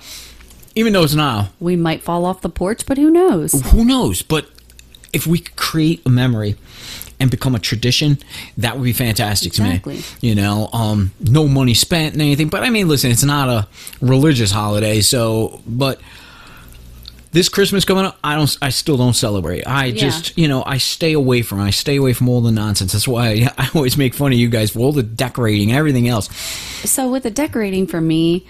even 0.74 0.92
though 0.92 1.04
it's 1.04 1.14
now, 1.14 1.50
We 1.60 1.76
might 1.76 2.02
fall 2.02 2.24
off 2.24 2.40
the 2.40 2.48
porch, 2.48 2.86
but 2.86 2.96
who 2.96 3.10
knows? 3.10 3.52
who 3.70 3.84
knows? 3.84 4.22
But 4.22 4.48
if 5.12 5.26
we 5.26 5.40
create 5.40 6.00
a 6.06 6.08
memory 6.08 6.56
and 7.18 7.30
become 7.30 7.54
a 7.54 7.58
tradition, 7.58 8.18
that 8.56 8.76
would 8.78 8.84
be 8.84 8.94
fantastic 8.94 9.48
Exactly. 9.52 9.96
to 9.96 10.00
me. 10.00 10.28
You 10.28 10.34
know, 10.36 10.70
um, 10.72 11.12
no 11.20 11.46
money 11.46 11.74
spent 11.74 12.14
and 12.14 12.22
anything. 12.22 12.48
But 12.48 12.62
I 12.62 12.70
mean, 12.70 12.88
listen, 12.88 13.10
it's 13.10 13.24
not 13.24 13.48
a 13.50 13.68
religious 14.00 14.50
holiday, 14.50 15.00
so 15.02 15.60
but 15.66 16.00
this 17.32 17.48
Christmas 17.48 17.84
coming 17.84 18.04
up, 18.04 18.18
I 18.24 18.34
don't, 18.36 18.58
I 18.60 18.70
still 18.70 18.96
don't 18.96 19.14
celebrate. 19.14 19.62
I 19.64 19.86
Yeah. 19.86 19.92
just, 20.00 20.36
you 20.36 20.48
know, 20.48 20.64
I 20.66 20.78
stay 20.78 21.12
away 21.12 21.42
from. 21.42 21.60
I 21.60 21.70
stay 21.70 21.96
away 21.96 22.12
from 22.12 22.28
all 22.28 22.40
the 22.40 22.50
nonsense. 22.50 22.92
That's 22.92 23.06
why 23.06 23.28
I, 23.28 23.50
I 23.66 23.68
always 23.74 23.96
make 23.96 24.14
fun 24.14 24.32
of 24.32 24.38
you 24.38 24.48
guys 24.48 24.70
for 24.72 24.80
all 24.80 24.92
the 24.92 25.02
decorating 25.04 25.70
and 25.70 25.78
everything 25.78 26.08
else. 26.08 26.28
So 26.84 27.10
with 27.10 27.22
the 27.22 27.30
decorating 27.30 27.86
for 27.86 28.00
me, 28.00 28.46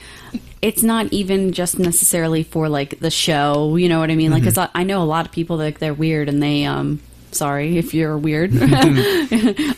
it's 0.63 0.83
not 0.83 1.13
even 1.13 1.53
just 1.53 1.79
necessarily 1.79 2.43
for 2.43 2.69
like 2.69 3.01
the 3.01 3.11
show. 3.11 3.77
You 3.77 3.89
know 3.89 4.01
what 4.01 4.11
I 4.11 4.15
mean? 4.17 4.31
Like, 4.31 4.45
'cause 4.45 4.57
I, 4.59 4.69
I 4.75 4.85
know 4.85 5.03
a 5.03 5.05
lot 5.05 5.27
of 5.27 5.33
people 5.33 5.59
that 5.59 5.77
they're 5.79 5.95
weird 5.95 6.29
and 6.29 6.43
they 6.43 6.65
um. 6.65 7.01
Sorry 7.33 7.79
if 7.79 7.95
you're 7.95 8.19
weird. 8.19 8.51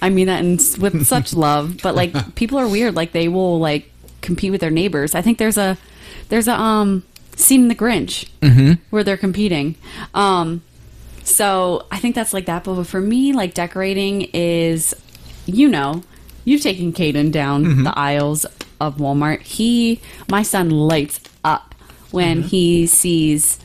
I 0.00 0.08
mean 0.10 0.26
that 0.28 0.40
in, 0.42 0.52
with 0.80 1.06
such 1.06 1.34
love, 1.34 1.80
but 1.82 1.94
like 1.94 2.34
people 2.34 2.56
are 2.58 2.66
weird. 2.66 2.94
Like 2.94 3.12
they 3.12 3.28
will 3.28 3.58
like 3.60 3.90
compete 4.22 4.50
with 4.52 4.62
their 4.62 4.70
neighbors. 4.70 5.14
I 5.14 5.20
think 5.20 5.36
there's 5.36 5.58
a 5.58 5.76
there's 6.30 6.48
a 6.48 6.58
um 6.58 7.02
scene 7.36 7.62
in 7.62 7.68
The 7.68 7.74
Grinch 7.74 8.28
where 8.90 9.04
they're 9.04 9.16
competing. 9.16 9.76
Um, 10.14 10.62
so 11.24 11.86
I 11.90 11.98
think 11.98 12.14
that's 12.14 12.32
like 12.32 12.46
that. 12.46 12.64
But 12.64 12.84
for 12.84 13.00
me, 13.00 13.32
like 13.32 13.54
decorating 13.54 14.22
is, 14.32 14.94
you 15.46 15.68
know, 15.68 16.02
you've 16.44 16.62
taken 16.62 16.92
Caden 16.92 17.30
down 17.32 17.84
the 17.84 17.96
aisles 17.98 18.44
of 18.80 18.96
Walmart. 18.96 19.42
He, 19.42 20.00
my 20.28 20.42
son, 20.42 20.70
lights 20.70 21.20
up 21.44 21.74
when 22.10 22.42
he 22.42 22.86
sees 22.86 23.58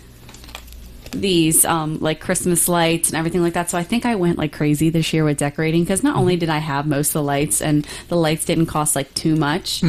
these 1.12 1.66
um 1.66 1.98
like 2.00 2.20
Christmas 2.20 2.68
lights 2.68 3.10
and 3.10 3.18
everything 3.18 3.42
like 3.42 3.54
that. 3.54 3.70
So 3.70 3.78
I 3.78 3.84
think 3.84 4.06
I 4.06 4.16
went 4.16 4.38
like 4.38 4.52
crazy 4.54 4.90
this 4.90 5.12
year 5.14 5.24
with 5.24 5.38
decorating 5.38 5.84
because 5.84 6.04
not 6.04 6.16
only 6.16 6.36
did 6.36 6.50
I 6.50 6.60
have 6.60 6.86
most 6.86 7.10
of 7.10 7.14
the 7.14 7.24
lights 7.24 7.62
and 7.62 7.88
the 8.10 8.16
lights 8.18 8.46
didn't 8.46 8.68
cost 8.68 8.96
like 8.96 9.12
too 9.16 9.36
much, 9.36 9.82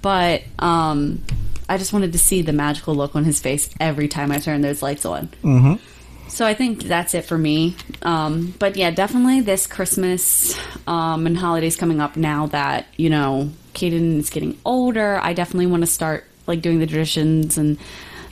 but 0.00 0.42
um 0.58 1.22
I 1.68 1.78
just 1.78 1.92
wanted 1.92 2.12
to 2.12 2.18
see 2.18 2.42
the 2.42 2.52
magical 2.52 2.94
look 2.94 3.14
on 3.16 3.24
his 3.24 3.40
face 3.40 3.70
every 3.80 4.08
time 4.08 4.30
I 4.30 4.38
turned 4.38 4.64
those 4.64 4.82
lights 4.82 5.04
on. 5.04 5.30
So 6.28 6.46
I 6.46 6.54
think 6.54 6.84
that's 6.84 7.14
it 7.14 7.26
for 7.26 7.36
me. 7.36 7.76
Um, 8.02 8.54
but 8.58 8.76
yeah, 8.76 8.90
definitely 8.90 9.40
this 9.42 9.66
Christmas 9.66 10.56
um, 10.86 11.26
and 11.26 11.36
holidays 11.36 11.76
coming 11.76 12.00
up 12.00 12.16
now 12.16 12.46
that, 12.46 12.86
you 12.96 13.10
know, 13.10 13.50
Kaden 13.74 14.18
is 14.18 14.30
getting 14.30 14.58
older. 14.64 15.18
I 15.22 15.34
definitely 15.34 15.66
want 15.66 15.82
to 15.82 15.86
start 15.86 16.24
like 16.46 16.62
doing 16.62 16.78
the 16.78 16.86
traditions 16.86 17.58
and 17.58 17.78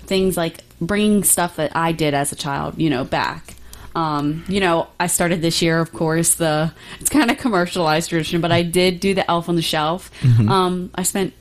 things 0.06 0.36
like 0.36 0.64
bringing 0.80 1.24
stuff 1.24 1.56
that 1.56 1.76
I 1.76 1.92
did 1.92 2.14
as 2.14 2.32
a 2.32 2.36
child, 2.36 2.78
you 2.78 2.88
know, 2.88 3.04
back. 3.04 3.54
Um, 3.94 4.44
you 4.48 4.60
know, 4.60 4.88
I 4.98 5.06
started 5.08 5.42
this 5.42 5.60
year, 5.60 5.78
of 5.80 5.92
course, 5.92 6.36
the, 6.36 6.72
it's 7.00 7.10
kind 7.10 7.30
of 7.30 7.38
commercialized 7.38 8.08
tradition, 8.08 8.40
but 8.40 8.52
I 8.52 8.62
did 8.62 9.00
do 9.00 9.14
the 9.14 9.28
elf 9.30 9.48
on 9.48 9.56
the 9.56 9.62
shelf. 9.62 10.10
Um, 10.48 10.90
I 10.94 11.02
spent 11.02 11.34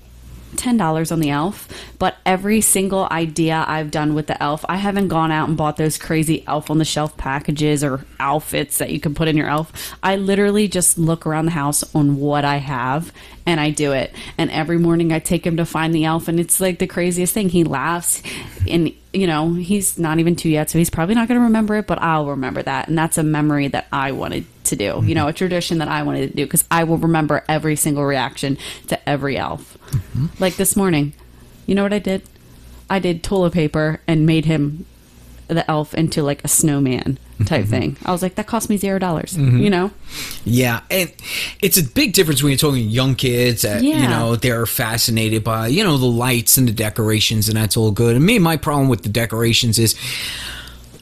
ten 0.55 0.77
dollars 0.77 1.11
on 1.11 1.19
the 1.19 1.29
elf, 1.29 1.67
but 1.97 2.17
every 2.25 2.61
single 2.61 3.07
idea 3.11 3.63
I've 3.67 3.91
done 3.91 4.13
with 4.13 4.27
the 4.27 4.41
elf, 4.41 4.65
I 4.67 4.77
haven't 4.77 5.07
gone 5.07 5.31
out 5.31 5.47
and 5.47 5.57
bought 5.57 5.77
those 5.77 5.97
crazy 5.97 6.43
elf 6.47 6.69
on 6.69 6.77
the 6.77 6.85
shelf 6.85 7.15
packages 7.17 7.83
or 7.83 8.05
outfits 8.19 8.77
that 8.77 8.91
you 8.91 8.99
can 8.99 9.13
put 9.13 9.27
in 9.27 9.37
your 9.37 9.49
elf. 9.49 9.95
I 10.03 10.15
literally 10.15 10.67
just 10.67 10.97
look 10.97 11.25
around 11.25 11.45
the 11.45 11.51
house 11.51 11.83
on 11.95 12.17
what 12.17 12.45
I 12.45 12.57
have 12.57 13.11
and 13.45 13.59
I 13.59 13.71
do 13.71 13.93
it. 13.93 14.13
And 14.37 14.51
every 14.51 14.77
morning 14.77 15.11
I 15.11 15.19
take 15.19 15.45
him 15.45 15.57
to 15.57 15.65
find 15.65 15.93
the 15.93 16.05
elf 16.05 16.27
and 16.27 16.39
it's 16.39 16.59
like 16.59 16.79
the 16.79 16.87
craziest 16.87 17.33
thing. 17.33 17.49
He 17.49 17.63
laughs 17.63 18.21
and 18.67 18.93
you 19.11 19.25
know, 19.25 19.53
he's 19.53 19.97
not 19.97 20.19
even 20.19 20.35
two 20.35 20.49
yet, 20.49 20.69
so 20.69 20.77
he's 20.77 20.91
probably 20.91 21.15
not 21.15 21.27
going 21.27 21.39
to 21.39 21.43
remember 21.45 21.75
it, 21.77 21.87
but 21.87 21.99
I'll 21.99 22.27
remember 22.27 22.61
that. 22.61 22.87
And 22.87 22.97
that's 22.97 23.17
a 23.17 23.23
memory 23.23 23.67
that 23.69 23.87
I 23.91 24.11
wanted 24.11 24.45
to 24.65 24.75
do, 24.75 25.01
you 25.03 25.15
know, 25.15 25.27
a 25.27 25.33
tradition 25.33 25.79
that 25.79 25.87
I 25.87 26.03
wanted 26.03 26.29
to 26.29 26.35
do 26.35 26.45
because 26.45 26.63
I 26.69 26.83
will 26.83 26.97
remember 26.97 27.43
every 27.49 27.75
single 27.75 28.05
reaction 28.05 28.59
to 28.87 29.09
every 29.09 29.35
elf. 29.35 29.78
Mm-hmm. 29.89 30.27
Like 30.39 30.55
this 30.55 30.75
morning, 30.75 31.13
you 31.65 31.75
know 31.75 31.83
what 31.83 31.93
I 31.93 31.99
did? 31.99 32.23
I 32.89 32.99
did 32.99 33.23
toilet 33.23 33.53
paper 33.53 34.01
and 34.07 34.25
made 34.25 34.45
him 34.45 34.85
the 35.47 35.69
elf 35.69 35.93
into 35.95 36.21
like 36.23 36.43
a 36.43 36.47
snowman 36.47 37.17
type 37.45 37.63
mm-hmm. 37.63 37.69
thing. 37.69 37.97
I 38.05 38.11
was 38.11 38.21
like, 38.21 38.35
that 38.35 38.47
cost 38.47 38.69
me 38.69 38.77
zero 38.77 38.99
dollars, 38.99 39.35
mm-hmm. 39.35 39.57
you 39.57 39.69
know? 39.69 39.91
Yeah, 40.45 40.81
and 40.91 41.11
it's 41.61 41.77
a 41.77 41.83
big 41.83 42.13
difference 42.13 42.43
when 42.43 42.51
you're 42.51 42.57
talking 42.57 42.87
young 42.87 43.15
kids 43.15 43.63
that 43.63 43.83
you 43.83 43.95
know 43.95 44.35
they're 44.35 44.65
fascinated 44.65 45.43
by 45.43 45.67
you 45.67 45.83
know 45.83 45.97
the 45.97 46.05
lights 46.05 46.57
and 46.57 46.67
the 46.67 46.71
decorations, 46.71 47.47
and 47.47 47.57
that's 47.57 47.75
all 47.75 47.91
good. 47.91 48.15
And 48.15 48.25
me, 48.25 48.39
my 48.39 48.57
problem 48.57 48.89
with 48.89 49.03
the 49.03 49.09
decorations 49.09 49.79
is. 49.79 49.95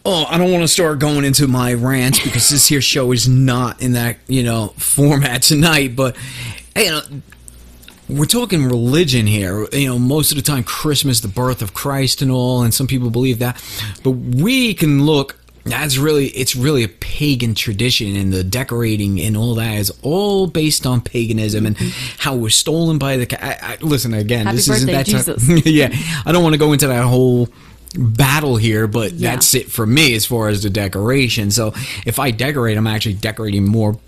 Oh, 0.10 0.24
I 0.24 0.38
don't 0.38 0.54
want 0.54 0.64
to 0.64 0.70
start 0.70 1.00
going 1.00 1.26
into 1.26 1.48
my 1.48 1.74
rants 1.74 2.24
because 2.24 2.48
this 2.48 2.66
here 2.66 2.80
show 2.80 3.12
is 3.12 3.28
not 3.28 3.82
in 3.82 3.92
that, 3.92 4.16
you 4.30 4.42
know, 4.42 4.70
format 4.78 5.42
tonight. 5.42 5.98
But, 5.98 6.16
you 6.78 6.86
know, 6.86 7.02
we're 8.10 8.26
talking 8.26 8.66
religion 8.66 9.28
here. 9.28 9.68
You 9.72 9.88
know, 9.88 10.00
most 10.00 10.32
of 10.32 10.38
the 10.38 10.44
time, 10.44 10.64
Christmas, 10.64 11.20
the 11.20 11.28
birth 11.28 11.62
of 11.62 11.74
Christ, 11.74 12.22
and 12.22 12.32
all, 12.32 12.62
and 12.64 12.74
some 12.74 12.88
people 12.88 13.10
believe 13.10 13.40
that. 13.40 13.62
But 14.04 14.12
we 14.12 14.74
can 14.74 15.06
look 15.06 15.38
that's 15.70 15.98
really 15.98 16.28
it's 16.28 16.56
really 16.56 16.84
a 16.84 16.88
pagan 16.88 17.54
tradition 17.54 18.16
and 18.16 18.32
the 18.32 18.44
decorating 18.44 19.20
and 19.20 19.36
all 19.36 19.56
that 19.56 19.76
is 19.76 19.92
all 20.02 20.48
based 20.48 20.86
on 20.86 21.02
paganism 21.02 21.66
and 21.66 21.76
mm-hmm. 21.76 22.16
how 22.20 22.36
we're 22.36 22.50
stolen 22.50 22.98
by 22.98 23.18
the 23.18 23.46
I, 23.46 23.74
I, 23.74 23.78
listen 23.82 24.14
again 24.14 24.46
Happy 24.46 24.58
this 24.58 24.70
isn't 24.70 24.88
birthday, 24.88 25.14
that 25.14 25.26
time- 25.26 25.38
Jesus. 25.40 25.66
yeah 25.66 25.90
i 26.26 26.32
don't 26.32 26.44
want 26.44 26.54
to 26.54 26.60
go 26.60 26.74
into 26.74 26.88
that 26.88 27.04
whole 27.04 27.50
battle 27.98 28.58
here 28.58 28.88
but 28.88 29.14
Yeah. 29.14 29.32
that's 29.32 29.54
it 29.56 29.70
for 29.72 29.86
me 29.86 30.16
as 30.16 30.26
far 30.26 30.50
as 30.50 30.64
the 30.64 30.70
decoration 30.70 31.52
so 31.52 31.74
if 32.06 32.20
i 32.20 32.32
decorate 32.32 32.78
i'm 32.78 32.88
actually 32.88 33.16
decorating 33.16 33.66
more 33.66 34.00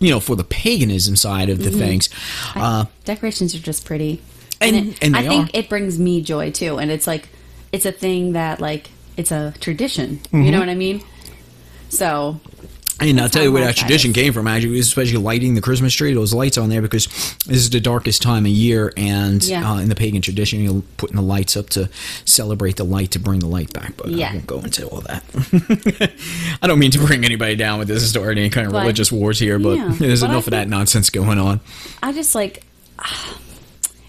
you 0.00 0.10
know 0.10 0.20
for 0.20 0.36
the 0.36 0.44
paganism 0.44 1.16
side 1.16 1.48
of 1.50 1.58
the 1.58 1.70
Mm-hmm. 1.70 1.78
things 1.78 2.08
uh 2.56 2.84
Decorations 3.04 3.54
are 3.54 3.58
just 3.60 3.84
pretty. 3.84 4.20
And- 4.60 4.76
it, 4.90 5.02
and 5.04 5.16
I 5.16 5.22
they 5.22 5.28
think 5.28 5.46
are. 5.48 5.50
it 5.58 5.68
brings 5.68 5.98
me 5.98 6.22
joy 6.22 6.50
too. 6.50 6.78
And 6.78 6.90
it's 6.90 7.06
like, 7.06 7.28
it's 7.72 7.84
a 7.84 7.92
thing 7.92 8.32
that 8.32 8.60
like, 8.60 8.90
it's 9.16 9.30
a 9.32 9.52
tradition. 9.60 10.18
Mm-hmm. 10.18 10.42
You 10.42 10.52
know 10.52 10.60
what 10.60 10.68
I 10.70 10.74
mean? 10.74 11.02
So 11.90 12.40
And 13.00 13.20
I'll 13.20 13.28
tell 13.28 13.42
you 13.42 13.50
where 13.50 13.64
that 13.64 13.74
tradition 13.76 14.12
came 14.12 14.32
from, 14.32 14.46
actually, 14.46 14.78
especially 14.78 15.16
lighting 15.18 15.54
the 15.56 15.60
Christmas 15.60 15.92
tree, 15.92 16.14
those 16.14 16.32
lights 16.32 16.56
on 16.56 16.68
there, 16.68 16.80
because 16.80 17.06
this 17.44 17.56
is 17.58 17.70
the 17.70 17.80
darkest 17.80 18.22
time 18.22 18.46
of 18.46 18.52
year. 18.52 18.92
And 18.96 19.42
Yeah. 19.42 19.68
uh, 19.68 19.78
in 19.78 19.88
the 19.88 19.96
pagan 19.96 20.22
tradition, 20.22 20.62
you're 20.62 20.82
putting 20.96 21.16
the 21.16 21.22
lights 21.22 21.56
up 21.56 21.70
to 21.70 21.90
celebrate 22.24 22.76
the 22.76 22.84
light, 22.84 23.10
to 23.10 23.18
bring 23.18 23.40
the 23.40 23.48
light 23.48 23.72
back. 23.72 23.94
But 23.96 24.10
Yeah. 24.12 24.28
I 24.30 24.32
won't 24.34 24.46
go 24.46 24.60
into 24.60 24.86
all 24.86 25.00
that. 25.02 25.24
I 26.62 26.66
don't 26.68 26.78
mean 26.78 26.92
to 26.92 26.98
bring 27.04 27.24
anybody 27.24 27.56
down 27.56 27.80
with 27.80 27.88
this 27.88 28.08
story, 28.08 28.30
any 28.30 28.48
kind 28.48 28.66
of 28.68 28.72
But- 28.72 28.82
religious 28.82 29.10
wars 29.10 29.40
here, 29.40 29.58
but 29.58 29.76
Yeah. 29.76 29.92
there's 29.98 30.20
But 30.20 30.30
enough 30.30 30.46
of 30.46 30.52
that 30.52 30.68
nonsense 30.68 31.10
going 31.10 31.38
on. 31.40 31.58
I 32.00 32.12
just 32.12 32.34
like 32.36 32.62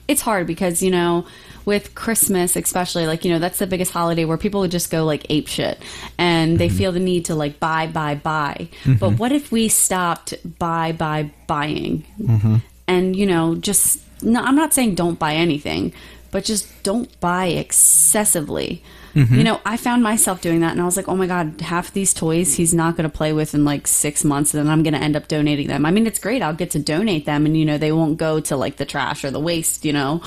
it's 0.07 0.21
hard 0.21 0.45
because 0.45 0.83
you 0.83 0.91
know 0.91 1.25
with 1.65 1.95
Christmas 1.95 2.55
especially 2.55 3.07
like 3.07 3.25
you 3.25 3.31
know 3.31 3.39
that's 3.39 3.59
the 3.59 3.67
biggest 3.67 3.91
holiday 3.91 4.25
where 4.25 4.37
people 4.37 4.61
would 4.61 4.71
just 4.71 4.91
go 4.91 5.05
like 5.05 5.25
ape 5.29 5.47
shit. 5.47 5.79
And 6.17 6.59
they 6.59 6.67
mm-hmm. 6.67 6.77
feel 6.77 6.91
the 6.91 6.99
need 6.99 7.25
to 7.25 7.35
like 7.35 7.59
buy 7.59 7.87
buy 7.87 8.15
buy. 8.15 8.69
Mm-hmm. 8.83 8.95
But 8.95 9.11
what 9.11 9.31
if 9.31 9.51
we 9.51 9.67
stopped 9.67 10.35
buy 10.59 10.91
buy 10.91 11.31
buying? 11.47 12.05
Mm-hmm. 12.21 12.57
And 12.87 13.15
you 13.15 13.25
know 13.25 13.55
just 13.55 14.01
no 14.21 14.43
I'm 14.43 14.55
not 14.55 14.73
saying 14.73 14.95
don't 14.95 15.19
buy 15.19 15.33
anything 15.33 15.93
but 16.31 16.43
just 16.43 16.83
don't 16.83 17.17
buy 17.21 17.45
excessively. 17.45 18.83
You 19.15 19.43
know 19.45 19.61
I 19.65 19.77
found 19.77 20.03
myself 20.03 20.41
doing 20.41 20.59
that 20.59 20.73
and 20.73 20.81
I 20.81 20.83
was 20.83 20.97
like 20.97 21.07
oh 21.07 21.15
my 21.15 21.25
god 21.25 21.61
half 21.61 21.93
these 21.93 22.13
toys 22.13 22.55
he's 22.55 22.73
not 22.73 22.97
going 22.97 23.09
to 23.09 23.17
play 23.17 23.31
with 23.31 23.53
in 23.53 23.63
like 23.63 23.87
6 23.87 24.23
months 24.25 24.53
and 24.53 24.65
then 24.65 24.69
I'm 24.69 24.83
going 24.83 24.93
to 24.93 24.99
end 24.99 25.15
up 25.15 25.29
donating 25.29 25.67
them. 25.67 25.85
I 25.85 25.91
mean 25.91 26.05
it's 26.05 26.19
great 26.19 26.41
I'll 26.41 26.53
get 26.53 26.71
to 26.71 26.79
donate 26.79 27.25
them 27.25 27.45
and 27.45 27.55
you 27.55 27.63
know 27.63 27.77
they 27.77 27.93
won't 27.93 28.17
go 28.17 28.41
to 28.41 28.57
like 28.57 28.75
the 28.75 28.83
trash 28.83 29.23
or 29.23 29.31
the 29.31 29.39
waste 29.39 29.85
you 29.85 29.93
know? 29.93 30.21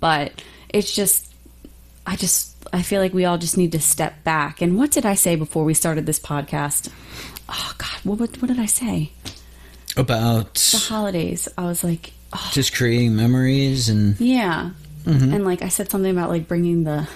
But 0.00 0.42
it's 0.72 0.94
just 0.94 1.32
I 2.06 2.16
just 2.16 2.56
I 2.72 2.82
feel 2.82 3.00
like 3.00 3.12
we 3.14 3.24
all 3.24 3.38
just 3.38 3.56
need 3.56 3.72
to 3.72 3.80
step 3.80 4.22
back 4.24 4.60
and 4.62 4.76
what 4.78 4.90
did 4.90 5.04
I 5.06 5.14
say 5.14 5.36
before 5.36 5.64
we 5.64 5.74
started 5.74 6.06
this 6.06 6.18
podcast 6.18 6.90
oh 7.48 7.72
god 7.78 7.98
what 8.04 8.18
what, 8.18 8.40
what 8.42 8.48
did 8.48 8.58
I 8.58 8.66
say 8.66 9.12
About 9.96 10.54
the 10.54 10.78
holidays 10.88 11.48
I 11.58 11.64
was 11.64 11.84
like 11.84 12.12
oh, 12.32 12.50
just 12.52 12.74
creating 12.74 13.14
memories 13.16 13.88
and 13.88 14.18
yeah. 14.20 14.70
And 15.04 15.44
like 15.44 15.62
I 15.62 15.68
said 15.68 15.90
something 15.90 16.10
about 16.12 16.30
like 16.30 16.46
bringing 16.46 16.84
the 16.84 17.08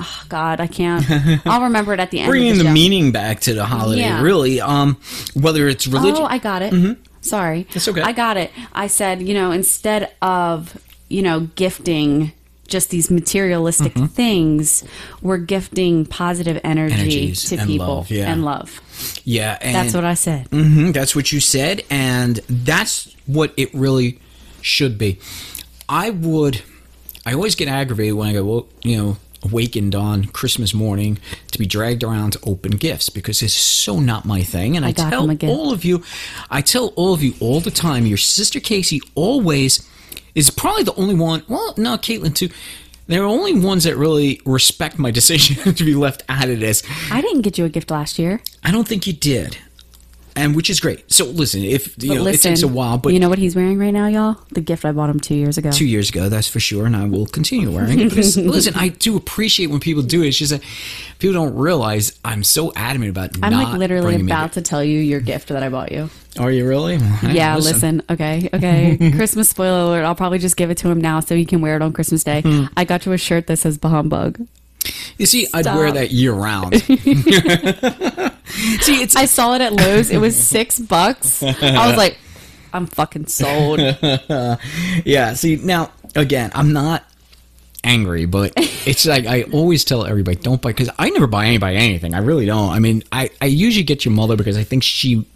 oh 0.00 0.22
god, 0.28 0.58
I 0.60 0.66
can't. 0.66 1.04
I'll 1.46 1.62
remember 1.70 1.94
it 1.94 2.00
at 2.00 2.10
the 2.10 2.18
end 2.18 2.28
bringing 2.28 2.50
of 2.52 2.58
the 2.58 2.64
the, 2.64 2.70
meaning 2.72 3.12
back 3.12 3.38
to 3.42 3.54
the 3.54 3.64
holiday, 3.64 4.00
Yeah. 4.02 4.20
really. 4.20 4.60
Um, 4.60 5.00
Whether 5.34 5.68
it's 5.68 5.86
religion. 5.86 6.22
Oh, 6.22 6.26
I 6.26 6.38
got 6.38 6.62
it. 6.62 6.98
Sorry. 7.20 7.68
That's 7.72 7.86
okay. 7.86 8.02
I 8.02 8.10
got 8.10 8.36
it. 8.36 8.50
I 8.72 8.88
said, 8.88 9.22
you 9.22 9.32
know, 9.32 9.52
instead 9.52 10.12
of, 10.20 10.76
you 11.08 11.22
know, 11.22 11.40
gifting 11.54 12.32
just 12.68 12.90
these 12.90 13.10
materialistic 13.10 13.92
things, 14.10 14.84
we're 15.22 15.38
gifting 15.38 16.06
positive 16.06 16.60
energy 16.64 16.94
Energies 16.94 17.44
to 17.50 17.56
and 17.56 17.68
people 17.68 17.86
love, 17.86 18.10
yeah. 18.10 18.32
and 18.32 18.44
love. 18.44 18.80
yeah. 19.24 19.58
And 19.60 19.74
That's 19.74 19.94
what 19.94 20.04
I 20.04 20.14
said. 20.14 20.46
hmm 20.48 20.92
that's 20.92 21.14
what 21.14 21.32
you 21.32 21.40
said, 21.40 21.82
and 21.90 22.36
that's 22.48 23.14
what 23.26 23.52
it 23.56 23.72
really 23.74 24.18
should 24.60 24.96
be. 24.98 25.18
I 25.88 26.10
would. 26.10 26.62
I 27.26 27.32
always 27.34 27.54
get 27.54 27.68
aggravated 27.68 28.14
when 28.14 28.28
I 28.28 28.32
go, 28.34 28.44
well, 28.44 28.68
you 28.82 28.96
know, 28.96 29.16
awakened 29.42 29.94
on 29.94 30.24
Christmas 30.26 30.72
morning 30.74 31.18
to 31.52 31.58
be 31.58 31.66
dragged 31.66 32.02
around 32.02 32.32
to 32.32 32.40
open 32.44 32.72
gifts 32.72 33.08
because 33.10 33.42
it's 33.42 33.54
so 33.54 34.00
not 34.00 34.24
my 34.24 34.42
thing. 34.42 34.76
And 34.76 34.84
I, 34.84 34.92
got 34.92 35.10
tell 35.10 35.24
him 35.24 35.30
a 35.30 35.34
gift. 35.34 35.50
all 35.52 35.72
of 35.72 35.84
you, 35.84 36.02
I 36.50 36.60
tell 36.62 36.88
all 36.96 37.12
of 37.14 37.22
you 37.22 37.34
all 37.40 37.60
the 37.60 37.70
time. 37.70 38.06
Your 38.06 38.16
sister 38.18 38.60
Casey 38.60 39.00
always 39.14 39.88
is 40.34 40.50
probably 40.50 40.84
the 40.84 40.94
only 40.94 41.14
one. 41.14 41.42
Well, 41.48 41.74
no, 41.76 41.96
Caitlin 41.96 42.34
too. 42.34 42.48
They're 43.06 43.20
the 43.20 43.26
only 43.26 43.58
ones 43.58 43.84
that 43.84 43.96
really 43.96 44.40
respect 44.46 44.98
my 44.98 45.10
decision 45.20 45.74
to 45.74 45.84
be 45.84 45.94
left 45.94 46.22
out 46.28 46.48
of 46.48 46.60
this. 46.60 46.82
I 47.10 47.20
didn't 47.20 47.42
get 47.42 47.58
you 47.58 47.64
a 47.64 47.68
gift 47.68 47.90
last 47.90 48.18
year. 48.18 48.40
I 48.62 48.70
don't 48.70 48.88
think 48.88 49.06
you 49.06 49.12
did. 49.12 49.58
And 50.36 50.56
which 50.56 50.68
is 50.68 50.80
great. 50.80 51.10
So 51.12 51.26
listen, 51.26 51.62
if 51.62 51.88
you 52.02 52.08
But 52.08 52.14
know 52.16 52.22
listen, 52.22 52.50
it 52.50 52.54
takes 52.56 52.62
a 52.62 52.68
while, 52.68 52.98
but 52.98 53.12
you 53.12 53.20
know 53.20 53.28
what 53.28 53.38
he's 53.38 53.54
wearing 53.54 53.78
right 53.78 53.92
now, 53.92 54.08
y'all? 54.08 54.36
The 54.50 54.60
gift 54.60 54.84
I 54.84 54.90
bought 54.90 55.08
him 55.08 55.20
two 55.20 55.36
years 55.36 55.58
ago. 55.58 55.70
two 55.70 55.86
years 55.86 56.10
ago, 56.10 56.28
that's 56.28 56.48
for 56.48 56.58
sure, 56.58 56.86
and 56.86 56.96
I 56.96 57.04
will 57.04 57.26
continue 57.26 57.70
wearing 57.70 58.00
it. 58.00 58.08
Because 58.08 58.36
listen, 58.56 58.74
I 58.74 58.88
do 58.88 59.16
appreciate 59.16 59.66
when 59.66 59.78
people 59.78 60.02
do 60.02 60.22
it. 60.22 60.28
It's 60.28 60.38
just 60.38 60.50
that 60.50 60.62
people 61.20 61.34
don't 61.34 61.54
realize 61.54 62.18
I'm 62.24 62.42
so 62.42 62.72
adamant 62.74 63.10
about. 63.10 63.30
I'm 63.42 63.52
like 63.52 63.78
literally 63.78 64.20
about 64.20 64.54
to 64.54 64.62
tell 64.62 64.82
you 64.82 64.98
your 64.98 65.20
gift 65.20 65.48
that 65.50 65.62
I 65.62 65.68
bought 65.68 65.92
you. 65.92 66.10
Are 66.36 66.50
you 66.50 66.66
really? 66.66 66.98
Well, 66.98 67.32
Yeah, 67.32 67.56
listen. 67.56 68.02
Okay, 68.10 68.48
okay. 68.52 69.12
Christmas 69.16 69.48
spoiler 69.50 69.84
alert. 69.84 70.04
I'll 70.04 70.16
probably 70.16 70.40
just 70.40 70.56
give 70.56 70.68
it 70.70 70.78
to 70.78 70.88
him 70.90 71.00
now 71.00 71.20
so 71.20 71.36
he 71.36 71.44
can 71.44 71.60
wear 71.60 71.76
it 71.76 71.82
on 71.82 71.92
Christmas 71.92 72.24
Day. 72.24 72.40
Hmm. 72.40 72.64
I 72.76 72.84
got 72.84 73.06
you 73.06 73.12
a 73.12 73.18
shirt 73.18 73.46
that 73.46 73.58
says 73.58 73.78
Bahumbug. 73.78 74.48
You 75.16 75.26
see, 75.26 75.46
I'd 75.54 75.64
wear 75.66 75.92
that 75.92 76.10
year 76.10 76.32
round. 76.32 76.74
see, 78.80 79.02
it's 79.02 79.16
I 79.16 79.26
saw 79.26 79.54
it 79.54 79.60
at 79.60 79.72
Lowe's. 79.72 80.10
It 80.10 80.18
was 80.18 80.36
six 80.36 80.78
bucks. 80.78 81.42
I 81.42 81.86
was 81.88 81.96
like, 81.96 82.18
I'm 82.72 82.86
fucking 82.86 83.26
sold. 83.26 83.78
yeah. 85.04 85.34
See, 85.34 85.56
now 85.56 85.90
again, 86.14 86.50
I'm 86.54 86.72
not 86.72 87.04
angry, 87.84 88.26
but 88.26 88.52
it's 88.56 89.06
like 89.06 89.26
I 89.26 89.42
always 89.44 89.84
tell 89.84 90.04
everybody 90.04 90.36
don't 90.36 90.60
buy 90.60 90.70
because 90.70 90.90
I 90.98 91.10
never 91.10 91.26
buy 91.26 91.46
anybody 91.46 91.76
anything. 91.76 92.14
I 92.14 92.18
really 92.18 92.46
don't. 92.46 92.70
I 92.70 92.78
mean, 92.78 93.02
I 93.12 93.30
I 93.40 93.46
usually 93.46 93.84
get 93.84 94.04
your 94.04 94.12
mother 94.14 94.36
because 94.36 94.56
I 94.56 94.64
think 94.64 94.82
she 94.82 95.26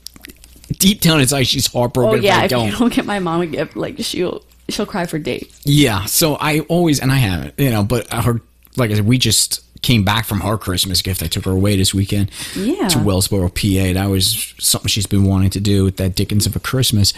deep 0.79 1.01
down 1.01 1.21
inside 1.21 1.45
she's 1.45 1.67
heartbroken 1.73 2.15
Oh 2.15 2.19
if 2.19 2.23
yeah, 2.25 2.41
I 2.41 2.45
if 2.45 2.51
don't. 2.51 2.67
you 2.69 2.77
don't 2.77 2.93
get 2.93 3.07
my 3.07 3.19
mom 3.19 3.41
a 3.43 3.47
gift, 3.47 3.77
like 3.77 3.97
she'll 4.01 4.43
she'll 4.69 4.87
cry 4.87 5.07
for 5.07 5.19
days. 5.19 5.61
Yeah, 5.65 6.05
so 6.05 6.37
I 6.37 6.61
always 6.61 7.01
and 7.01 7.13
I 7.13 7.17
haven't, 7.17 7.55
you 7.59 7.71
know, 7.71 7.85
but 7.85 8.13
her 8.13 8.41
like 8.77 8.91
I 8.91 8.95
said, 8.95 9.07
we 9.07 9.19
just 9.19 9.61
came 9.89 10.05
back 10.05 10.27
from 10.27 10.41
her 10.41 10.59
Christmas 10.59 11.01
gift. 11.01 11.23
I 11.23 11.29
took 11.29 11.47
her 11.47 11.51
away 11.53 11.75
this 11.75 11.95
weekend 11.95 12.31
Yeah. 12.55 12.89
to 12.89 12.99
Wellsboro, 12.99 13.49
PA. 13.49 13.95
That 13.95 14.11
was 14.11 14.53
something 14.59 14.87
she's 14.89 15.07
been 15.07 15.25
wanting 15.25 15.49
to 15.51 15.61
do 15.61 15.83
with 15.83 15.97
that 15.97 16.15
Dickens 16.15 16.45
of 16.45 16.55
a 16.55 16.61
Christmas. 16.61 17.15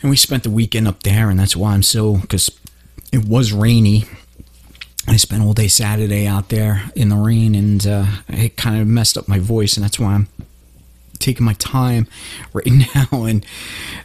And 0.00 0.08
we 0.08 0.16
spent 0.16 0.44
the 0.44 0.50
weekend 0.50 0.86
up 0.86 1.02
there, 1.02 1.30
and 1.30 1.40
that's 1.40 1.56
why 1.56 1.72
I'm 1.72 1.82
so 1.82 2.18
because 2.18 2.48
it 3.12 3.24
was 3.24 3.52
rainy. 3.52 4.04
I 5.08 5.16
spent 5.16 5.42
all 5.42 5.52
day 5.52 5.66
Saturday 5.66 6.28
out 6.28 6.48
there 6.48 6.92
in 6.94 7.08
the 7.08 7.16
rain, 7.16 7.56
and 7.56 7.84
uh, 7.84 8.06
it 8.28 8.56
kind 8.56 8.80
of 8.80 8.86
messed 8.86 9.18
up 9.18 9.26
my 9.26 9.40
voice, 9.40 9.76
and 9.76 9.82
that's 9.82 9.98
why 9.98 10.14
I'm 10.14 10.28
taking 11.18 11.44
my 11.44 11.54
time 11.54 12.06
right 12.52 12.70
now 12.94 13.24
and 13.24 13.44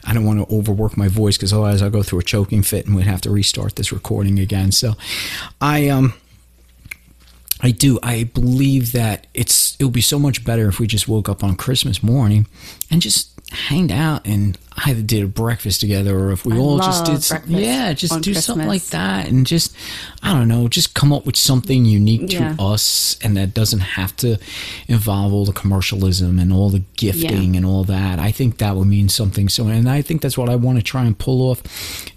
I 0.05 0.13
don't 0.13 0.23
want 0.25 0.39
to 0.39 0.55
overwork 0.55 0.95
my 0.97 1.08
voice 1.10 1.38
because 1.38 1.51
otherwise 1.53 1.82
I'll 1.84 1.89
go 1.89 2.01
through 2.01 2.19
a 2.19 2.23
choking 2.23 2.63
fit 2.63 2.86
and 2.88 2.95
we'd 2.95 3.08
have 3.08 3.21
to 3.21 3.29
restart 3.29 3.75
this 3.75 3.91
recording 3.91 4.39
again. 4.39 4.71
So 4.71 4.93
I 5.60 5.89
um 5.89 6.13
I 7.61 7.71
do. 7.71 7.99
I 8.01 8.23
believe 8.23 8.93
that 8.93 9.27
it's 9.33 9.75
it 9.79 9.83
would 9.83 9.93
be 9.93 10.01
so 10.01 10.17
much 10.19 10.45
better 10.45 10.67
if 10.69 10.79
we 10.79 10.87
just 10.87 11.07
woke 11.07 11.27
up 11.27 11.43
on 11.43 11.55
Christmas 11.55 12.01
morning 12.01 12.45
and 12.89 13.01
just 13.01 13.31
hanged 13.51 13.91
out 13.91 14.25
and 14.27 14.57
either 14.85 15.01
did 15.01 15.23
a 15.23 15.27
breakfast 15.27 15.81
together 15.81 16.17
or 16.17 16.31
if 16.31 16.45
we 16.45 16.53
I 16.53 16.57
all 16.57 16.77
just 16.77 17.03
did 17.05 17.23
some, 17.23 17.41
yeah, 17.47 17.91
just 17.93 18.21
do 18.21 18.33
something 18.35 18.67
like 18.67 18.83
that 18.87 19.27
and 19.27 19.45
just 19.45 19.75
I 20.21 20.33
don't 20.33 20.47
know, 20.47 20.67
just 20.67 20.93
come 20.93 21.11
up 21.11 21.25
with 21.25 21.35
something 21.35 21.83
unique 21.83 22.27
to 22.29 22.35
Yeah. 22.35 22.55
us 22.59 23.17
and 23.23 23.35
that 23.37 23.53
doesn't 23.55 23.79
have 23.79 24.15
to 24.17 24.37
involve 24.87 25.33
all 25.33 25.45
the 25.45 25.51
commercialism 25.51 26.37
and 26.39 26.53
all 26.53 26.69
the 26.69 26.83
gifting 26.95 27.57
and 27.57 27.65
all 27.65 27.83
that. 27.85 28.19
I 28.19 28.31
think 28.31 28.59
that 28.59 28.75
would 28.75 28.87
mean 28.87 29.09
something. 29.09 29.49
So, 29.49 29.67
and 29.67 29.89
I 29.89 30.01
think 30.03 30.21
that's 30.21 30.37
what 30.37 30.47
I 30.49 30.55
want 30.55 30.77
to 30.77 30.83
try 30.83 31.03
and 31.05 31.17
pull 31.17 31.49
off 31.49 31.61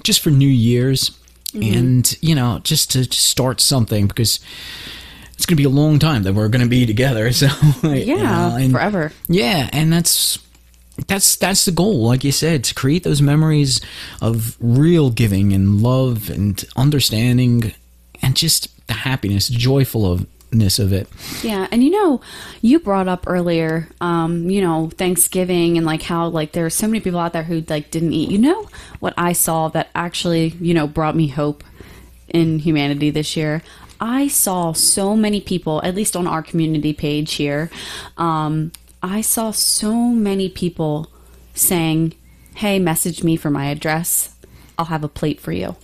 just 0.05 0.21
for 0.21 0.31
New 0.31 0.49
Year's 0.49 1.11
Mm-hmm. 1.55 1.75
and, 1.79 2.19
you 2.23 2.35
know, 2.35 2.61
just 2.65 2.91
to 2.93 3.05
start 3.13 3.61
something 3.61 4.07
because 4.07 4.41
it's 5.43 5.47
going 5.47 5.57
to 5.57 5.61
be 5.61 5.65
a 5.67 5.69
long 5.69 5.99
time 5.99 6.23
that 6.23 6.35
we're 6.35 6.47
going 6.49 6.63
to 6.63 6.69
be 6.69 6.87
together. 6.87 7.33
So, 7.33 7.49
you 7.83 7.91
Yeah, 8.15 8.23
know, 8.51 8.57
and- 8.57 8.71
forever. 8.73 9.11
yeah, 9.27 9.69
and 9.73 9.93
that's 9.93 10.39
that's 11.09 11.35
that's 11.37 11.65
the 11.65 11.73
goal, 11.73 12.07
like 12.07 12.23
you 12.23 12.31
said, 12.31 12.63
to 12.65 12.75
create 12.75 13.03
those 13.03 13.21
memories 13.21 13.81
of 14.21 14.57
real 14.61 15.11
giving 15.11 15.53
and 15.53 15.83
love 15.83 16.31
and 16.31 16.65
understanding 16.77 17.73
and 18.23 18.37
just 18.37 18.69
the 18.87 18.93
happiness, 18.95 19.49
joyfulness 19.49 20.79
of 20.79 20.93
it. 20.93 21.09
Yeah, 21.43 21.67
and 21.73 21.83
you 21.83 21.91
know, 21.91 22.21
you 22.61 22.79
brought 22.79 23.09
up 23.09 23.25
earlier, 23.27 23.89
um, 24.01 24.49
you 24.49 24.61
know, 24.61 24.91
Thanksgiving 24.97 25.77
and 25.77 25.85
like 25.87 26.03
how 26.03 26.29
like 26.29 26.53
there 26.53 26.67
are 26.67 26.71
so 26.71 26.87
many 26.87 27.01
people 27.01 27.19
out 27.19 27.33
there 27.33 27.43
who 27.43 27.63
like 27.69 27.91
didn't 27.91 28.13
eat. 28.13 28.31
You 28.31 28.39
know 28.39 28.69
what 29.01 29.15
I 29.17 29.33
saw 29.33 29.69
that 29.71 29.89
actually, 29.95 30.49
you 30.61 30.75
know, 30.75 30.87
brought 30.87 31.17
me 31.17 31.27
hope 31.29 31.65
in 32.29 32.61
humanity 32.61 33.11
this 33.11 33.37
year? 33.37 33.63
I 34.03 34.27
saw 34.27 34.73
so 34.73 35.15
many 35.15 35.41
people, 35.41 35.81
at 35.85 35.95
least 35.95 36.17
on 36.17 36.27
our 36.27 36.43
community 36.43 36.93
page 36.93 37.35
here, 37.35 37.71
um, 38.19 38.73
I 39.01 39.21
saw 39.21 39.53
so 39.53 39.95
many 39.95 40.49
people 40.49 41.09
saying, 41.55 42.15
Hey, 42.57 42.81
message 42.81 43.23
me 43.23 43.37
for 43.37 43.49
my 43.49 43.67
address. 43.67 44.35
I'll 44.77 44.87
have 44.87 45.05
a 45.05 45.09
plate 45.09 45.39
for 45.41 45.53
you. 45.53 45.77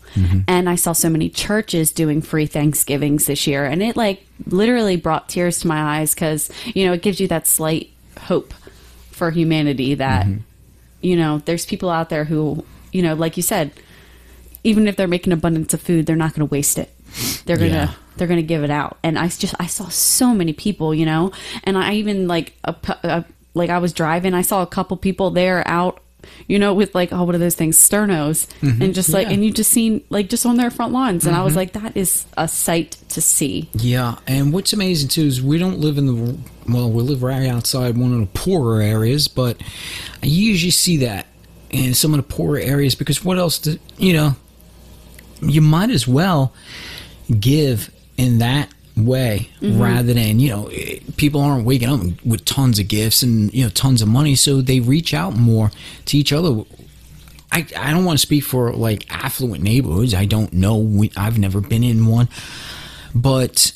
And 0.49 0.69
I 0.69 0.75
saw 0.75 0.93
so 0.93 1.09
many 1.09 1.29
churches 1.31 1.93
doing 1.93 2.21
free 2.21 2.47
Thanksgivings 2.47 3.27
this 3.27 3.47
year. 3.47 3.65
And 3.65 3.83
it 3.85 3.97
like 3.97 4.27
literally 4.47 4.97
brought 4.97 5.29
tears 5.29 5.61
to 5.61 5.69
my 5.69 6.01
eyes 6.01 6.13
because, 6.13 6.51
you 6.75 6.87
know, 6.87 6.93
it 6.95 7.03
gives 7.03 7.21
you 7.21 7.29
that 7.29 7.47
slight 7.47 7.91
hope 8.23 8.53
for 9.13 9.31
humanity 9.31 9.95
that, 9.95 10.27
you 11.03 11.15
know, 11.17 11.39
there's 11.45 11.67
people 11.67 11.89
out 11.91 12.09
there 12.09 12.25
who, 12.25 12.65
you 12.93 13.01
know, 13.03 13.15
like 13.15 13.37
you 13.37 13.43
said, 13.45 13.71
even 14.65 14.89
if 14.89 14.97
they're 14.97 15.07
making 15.07 15.33
abundance 15.33 15.73
of 15.73 15.81
food, 15.81 16.07
they're 16.07 16.17
not 16.17 16.35
going 16.35 16.49
to 16.49 16.53
waste 16.53 16.79
it. 16.79 16.91
They're 17.45 17.57
going 17.59 17.71
to 17.71 17.77
Yeah. 17.77 17.95
They're 18.19 18.29
going 18.29 18.41
to 18.41 18.47
give 18.47 18.65
it 18.65 18.71
out. 18.71 18.99
And 19.03 19.19
I 19.19 19.29
just 19.29 19.55
I 19.59 19.67
saw 19.67 19.89
so 19.89 20.35
many 20.35 20.53
people, 20.53 20.95
you 20.95 21.07
know, 21.07 21.33
and 21.65 21.79
I 21.79 21.95
even 21.95 22.29
like 22.29 22.55
a, 22.65 22.75
a 23.03 23.25
like 23.55 23.71
I 23.71 23.79
was 23.79 23.93
driving, 23.93 24.35
I 24.35 24.43
saw 24.43 24.63
a 24.63 24.67
couple 24.67 24.97
people 24.97 25.31
there 25.31 25.67
out, 25.67 26.01
you 26.47 26.59
know, 26.59 26.75
with 26.75 26.95
like 26.95 27.13
oh 27.13 27.25
what 27.25 27.35
are 27.35 27.39
those 27.39 27.55
things, 27.55 27.79
sternos, 27.79 28.47
mm-hmm. 28.61 28.83
and 28.83 28.95
just 28.95 29.11
like 29.11 29.29
Yeah. 29.29 29.35
and 29.35 29.45
you 29.45 29.53
just 29.53 29.71
seen 29.71 30.05
like 30.11 30.29
just 30.29 30.45
on 30.45 30.57
their 30.57 30.71
front 30.71 30.93
lawns, 30.93 31.27
and 31.27 31.35
I 31.37 31.43
was 31.43 31.53
mm-hmm. 31.53 31.59
like 31.59 31.73
that 31.73 31.97
is 31.97 32.27
a 32.37 32.49
sight 32.49 32.97
to 33.11 33.21
see. 33.21 33.71
Yeah, 33.73 34.17
and 34.27 34.53
what's 34.53 34.73
amazing 34.73 35.09
too 35.09 35.23
is 35.25 35.43
we 35.43 35.59
don't 35.59 35.79
live 35.79 35.99
in 35.99 36.07
the 36.07 36.39
well, 36.69 36.91
we 36.91 37.03
live 37.03 37.23
right 37.23 37.49
outside 37.49 37.97
one 37.97 38.13
of 38.13 38.21
the 38.21 38.27
poorer 38.39 38.83
areas, 38.83 39.27
but 39.27 39.61
you 40.23 40.51
usually 40.51 40.71
see 40.71 40.99
that 40.99 41.27
in 41.71 41.95
some 41.95 42.13
of 42.15 42.19
the 42.19 42.35
poorer 42.35 42.59
areas 42.59 42.95
because 42.95 43.25
what 43.25 43.39
else? 43.39 43.59
Do, 43.59 43.79
you 43.97 44.13
know, 44.13 44.37
you 45.41 45.61
might 45.61 45.91
as 45.91 46.07
well 46.07 46.53
give 47.39 47.91
in 48.19 48.39
that 48.39 48.69
way 48.97 49.49
rather 49.63 50.13
than 50.13 50.41
you 50.41 50.51
know 50.51 50.67
eh, 50.73 50.99
people 51.17 51.41
aren't 51.41 51.65
waking 51.65 51.89
up 51.89 52.01
with 52.27 52.45
tons 52.45 52.81
of 52.81 52.89
gifts 52.89 53.23
and 53.23 53.55
you 53.55 53.63
know 53.63 53.71
tons 53.71 54.03
of 54.03 54.09
money 54.09 54.35
so 54.35 54.61
they 54.61 54.81
reach 54.81 55.15
out 55.15 55.37
more 55.37 55.71
to 56.05 56.19
each 56.19 56.33
other 56.33 56.65
I, 57.51 57.67
I 57.77 57.93
don't 57.93 58.05
want 58.05 58.19
to 58.19 58.23
speak 58.23 58.45
for 58.45 58.73
like 58.73 59.07
affluent 59.11 59.63
neighborhoods. 59.63 60.15
I 60.15 60.27
don't 60.27 60.53
know. 60.53 60.77
We, 60.77 61.11
I've 61.17 61.39
never 61.39 61.61
been 61.61 61.83
in 61.83 62.07
one. 62.07 62.29
But 63.15 63.73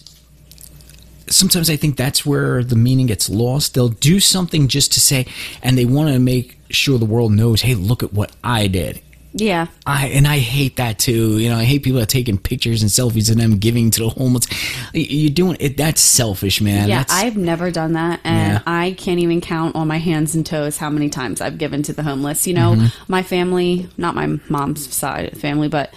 sometimes 1.28 1.70
I 1.70 1.76
think 1.76 1.96
that's 1.96 2.26
where 2.26 2.62
the 2.62 2.76
meaning 2.76 3.07
gets 3.07 3.31
lost. 3.31 3.74
They'll 3.74 3.88
do 3.88 4.20
something 4.20 4.68
just 4.68 4.92
to 4.92 5.00
say, 5.00 5.26
and 5.62 5.78
they 5.78 5.87
want 5.87 6.11
to 6.11 6.18
make 6.18 6.59
sure 6.68 6.98
the 6.98 7.07
world 7.07 7.33
knows, 7.33 7.62
hey, 7.62 7.74
look 7.74 8.02
at 8.02 8.12
what 8.12 8.33
I 8.44 8.66
did. 8.66 9.00
Yeah, 9.34 9.68
I 9.86 10.08
and 10.08 10.28
I 10.28 10.38
hate 10.38 10.76
that 10.76 10.98
too. 10.98 11.38
You 11.38 11.48
know, 11.48 11.56
I 11.56 11.64
hate 11.64 11.82
people 11.82 11.98
that 12.00 12.04
are 12.04 12.06
taking 12.06 12.36
pictures 12.36 12.82
and 12.82 12.90
selfies 12.90 13.30
of 13.30 13.38
them 13.38 13.56
giving 13.58 13.90
to 13.92 14.00
the 14.02 14.08
homeless. 14.10 14.46
You're 14.92 15.30
doing 15.30 15.56
it. 15.58 15.76
That's 15.78 16.02
selfish, 16.02 16.60
man. 16.60 16.88
yeah, 16.88 16.98
That's, 16.98 17.12
I've 17.14 17.36
never 17.36 17.70
done 17.70 17.94
that, 17.94 18.20
and 18.24 18.52
Yeah. 18.54 18.62
I 18.66 18.92
can't 18.98 19.20
even 19.20 19.40
count 19.40 19.74
on 19.74 19.88
my 19.88 19.96
hands 19.98 20.34
and 20.34 20.44
toes 20.44 20.76
how 20.76 20.90
many 20.90 21.08
times 21.08 21.40
I've 21.40 21.56
given 21.56 21.82
to 21.84 21.92
the 21.94 22.02
homeless. 22.02 22.46
You 22.46 22.54
know, 22.54 22.74
Mm-hmm. 22.74 23.12
my 23.12 23.22
family, 23.22 23.88
not 23.96 24.14
my 24.14 24.38
mom's 24.50 24.92
side 24.94 25.24
of 25.26 25.34
the 25.34 25.40
family, 25.40 25.68
but 25.68 25.94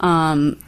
um, 0.00 0.58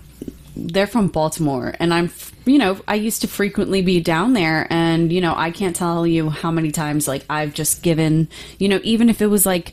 they're 0.56 0.86
from 0.86 1.08
Baltimore, 1.08 1.74
and 1.78 1.92
I'm, 1.92 2.10
you 2.46 2.56
know, 2.56 2.80
I 2.88 2.94
used 2.94 3.20
to 3.22 3.28
frequently 3.28 3.82
be 3.82 4.00
down 4.00 4.32
there, 4.32 4.66
and 4.70 5.12
you 5.12 5.20
know, 5.20 5.34
I 5.36 5.50
can't 5.50 5.76
tell 5.76 6.06
you 6.06 6.30
how 6.30 6.50
many 6.50 6.70
times 6.72 7.06
like 7.06 7.26
I've 7.28 7.52
just 7.52 7.82
given, 7.82 8.28
you 8.58 8.68
know, 8.68 8.80
even 8.82 9.10
if 9.10 9.20
it 9.20 9.26
was 9.26 9.44
like 9.44 9.72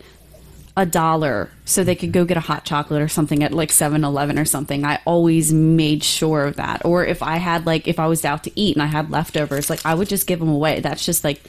a 0.75 0.85
dollar 0.85 1.49
so 1.65 1.83
they 1.83 1.95
could 1.95 2.11
go 2.11 2.25
get 2.25 2.35
a 2.35 2.41
hot 2.41 2.65
chocolate 2.65 3.01
or 3.01 3.07
something 3.07 3.43
at 3.43 3.53
like 3.53 3.69
7-Eleven 3.69 4.39
or 4.39 4.45
something. 4.45 4.85
I 4.85 4.99
always 5.05 5.53
made 5.53 6.03
sure 6.03 6.45
of 6.45 6.55
that. 6.55 6.83
Or 6.83 7.05
if 7.05 7.21
I 7.21 7.37
had 7.37 7.65
like 7.65 7.87
if 7.87 7.99
I 7.99 8.07
was 8.07 8.25
out 8.25 8.43
to 8.45 8.59
eat 8.59 8.75
and 8.75 8.81
I 8.81 8.87
had 8.87 9.11
leftovers, 9.11 9.69
like 9.69 9.85
I 9.85 9.93
would 9.93 10.09
just 10.09 10.25
give 10.25 10.39
them 10.39 10.49
away. 10.49 10.79
That's 10.79 11.05
just 11.05 11.23
like 11.23 11.41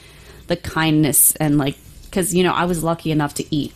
the 0.47 0.57
kindness 0.57 1.35
and 1.37 1.57
like 1.57 1.77
cuz 2.13 2.35
you 2.35 2.43
know, 2.43 2.53
I 2.53 2.67
was 2.67 2.85
lucky 2.85 3.11
enough 3.11 3.35
to 3.35 3.55
eat. 3.55 3.73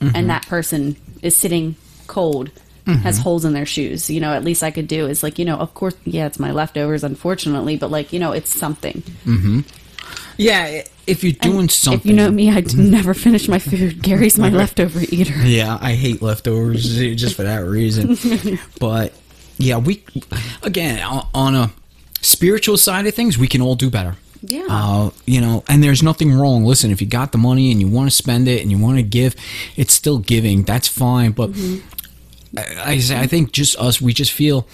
And 0.00 0.10
mm-hmm. 0.12 0.26
that 0.28 0.46
person 0.46 0.96
is 1.20 1.36
sitting 1.36 1.76
cold. 2.06 2.50
Has 2.84 3.14
mm-hmm. 3.14 3.22
holes 3.22 3.44
in 3.44 3.52
their 3.52 3.64
shoes. 3.64 4.10
You 4.10 4.20
know, 4.20 4.32
at 4.32 4.42
least 4.42 4.64
I 4.64 4.72
could 4.72 4.88
do 4.88 5.06
is 5.06 5.22
like, 5.22 5.38
you 5.38 5.44
know, 5.44 5.56
of 5.56 5.72
course, 5.72 5.94
yeah, 6.04 6.26
it's 6.26 6.40
my 6.40 6.50
leftovers, 6.50 7.04
unfortunately, 7.04 7.76
but 7.76 7.92
like, 7.92 8.12
you 8.12 8.18
know, 8.18 8.32
it's 8.32 8.52
something. 8.52 9.02
Mm-hmm. 9.24 9.60
Yeah. 10.36 10.82
If 11.06 11.24
you're 11.24 11.32
doing 11.32 11.68
something, 11.68 11.98
If 12.00 12.06
you 12.06 12.12
know 12.12 12.30
me, 12.30 12.48
I 12.50 12.60
never 12.76 13.12
finish 13.12 13.48
my 13.48 13.58
food. 13.58 14.02
Gary's 14.02 14.38
my 14.38 14.50
leftover 14.50 15.00
eater. 15.10 15.34
Yeah, 15.44 15.76
I 15.80 15.94
hate 15.94 16.22
leftovers 16.22 16.96
just 17.16 17.34
for 17.34 17.42
that 17.42 17.64
reason. 17.64 18.16
but 18.78 19.12
yeah, 19.58 19.78
we 19.78 20.04
again 20.62 21.02
on- 21.34 21.54
a 21.54 21.72
spiritual 22.20 22.76
side 22.76 23.06
of 23.06 23.14
things, 23.14 23.36
we 23.36 23.48
can 23.48 23.60
all 23.60 23.74
do 23.74 23.90
better. 23.90 24.16
Yeah. 24.42 24.66
Uh, 24.68 25.10
you 25.26 25.40
know, 25.40 25.62
and 25.68 25.82
there's 25.84 26.02
nothing 26.02 26.32
wrong. 26.32 26.64
Listen, 26.64 26.90
if 26.90 27.00
you 27.00 27.06
got 27.06 27.32
the 27.32 27.38
money 27.38 27.70
and 27.72 27.80
you 27.80 27.88
want 27.88 28.10
to 28.10 28.16
spend 28.16 28.48
it 28.48 28.60
and 28.62 28.70
you 28.70 28.78
want 28.78 28.96
to 28.96 29.02
give, 29.02 29.34
it's 29.76 29.92
still 29.94 30.18
giving. 30.18 30.62
That's 30.64 30.88
fine. 30.88 31.32
But 31.32 31.50
I, 32.56 32.92
I 32.92 32.98
say, 32.98 33.18
I 33.18 33.26
think 33.26 33.52
just 33.52 33.76
us, 33.78 34.00
we 34.00 34.12
just 34.12 34.32
feel 34.32 34.66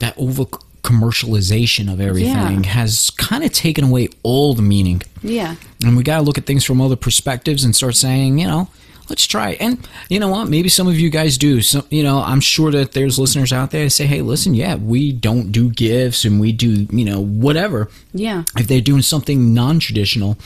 that 0.00 0.14
over 0.16 0.44
commercialization 0.82 1.92
of 1.92 2.00
everything 2.00 2.30
Yeah. 2.64 2.70
has 2.72 3.10
kind 3.10 3.44
of 3.44 3.52
taken 3.52 3.84
away 3.84 4.08
all 4.22 4.54
the 4.54 4.62
meaning 4.62 5.02
Yeah. 5.22 5.56
and 5.84 5.96
we 5.96 6.02
got 6.02 6.16
to 6.16 6.22
look 6.22 6.38
at 6.38 6.46
things 6.46 6.64
from 6.64 6.80
other 6.80 6.96
perspectives 6.96 7.64
and 7.64 7.74
start 7.74 7.94
saying, 7.96 8.38
you 8.38 8.46
know, 8.46 8.68
let's 9.08 9.26
try 9.26 9.50
it. 9.50 9.60
And 9.60 9.78
you 10.08 10.18
know 10.18 10.28
what? 10.28 10.48
Maybe 10.48 10.68
some 10.68 10.88
of 10.88 10.98
you 10.98 11.10
guys 11.10 11.36
do. 11.38 11.60
So, 11.62 11.84
you 11.90 12.02
know, 12.02 12.18
I'm 12.20 12.40
sure 12.40 12.70
that 12.72 12.92
there's 12.92 13.18
listeners 13.18 13.52
out 13.52 13.70
there 13.70 13.84
that 13.84 13.90
say, 13.90 14.06
hey, 14.06 14.22
listen, 14.22 14.54
yeah, 14.54 14.74
we 14.76 15.12
don't 15.12 15.52
do 15.52 15.70
gifts 15.70 16.24
and 16.24 16.40
we 16.40 16.52
do, 16.52 16.86
you 16.90 17.04
know, 17.04 17.20
whatever. 17.22 17.88
Yeah. 18.14 18.44
If 18.56 18.66
they're 18.68 18.80
doing 18.80 19.02
something 19.02 19.52
non 19.54 19.78
traditional, 19.80 20.36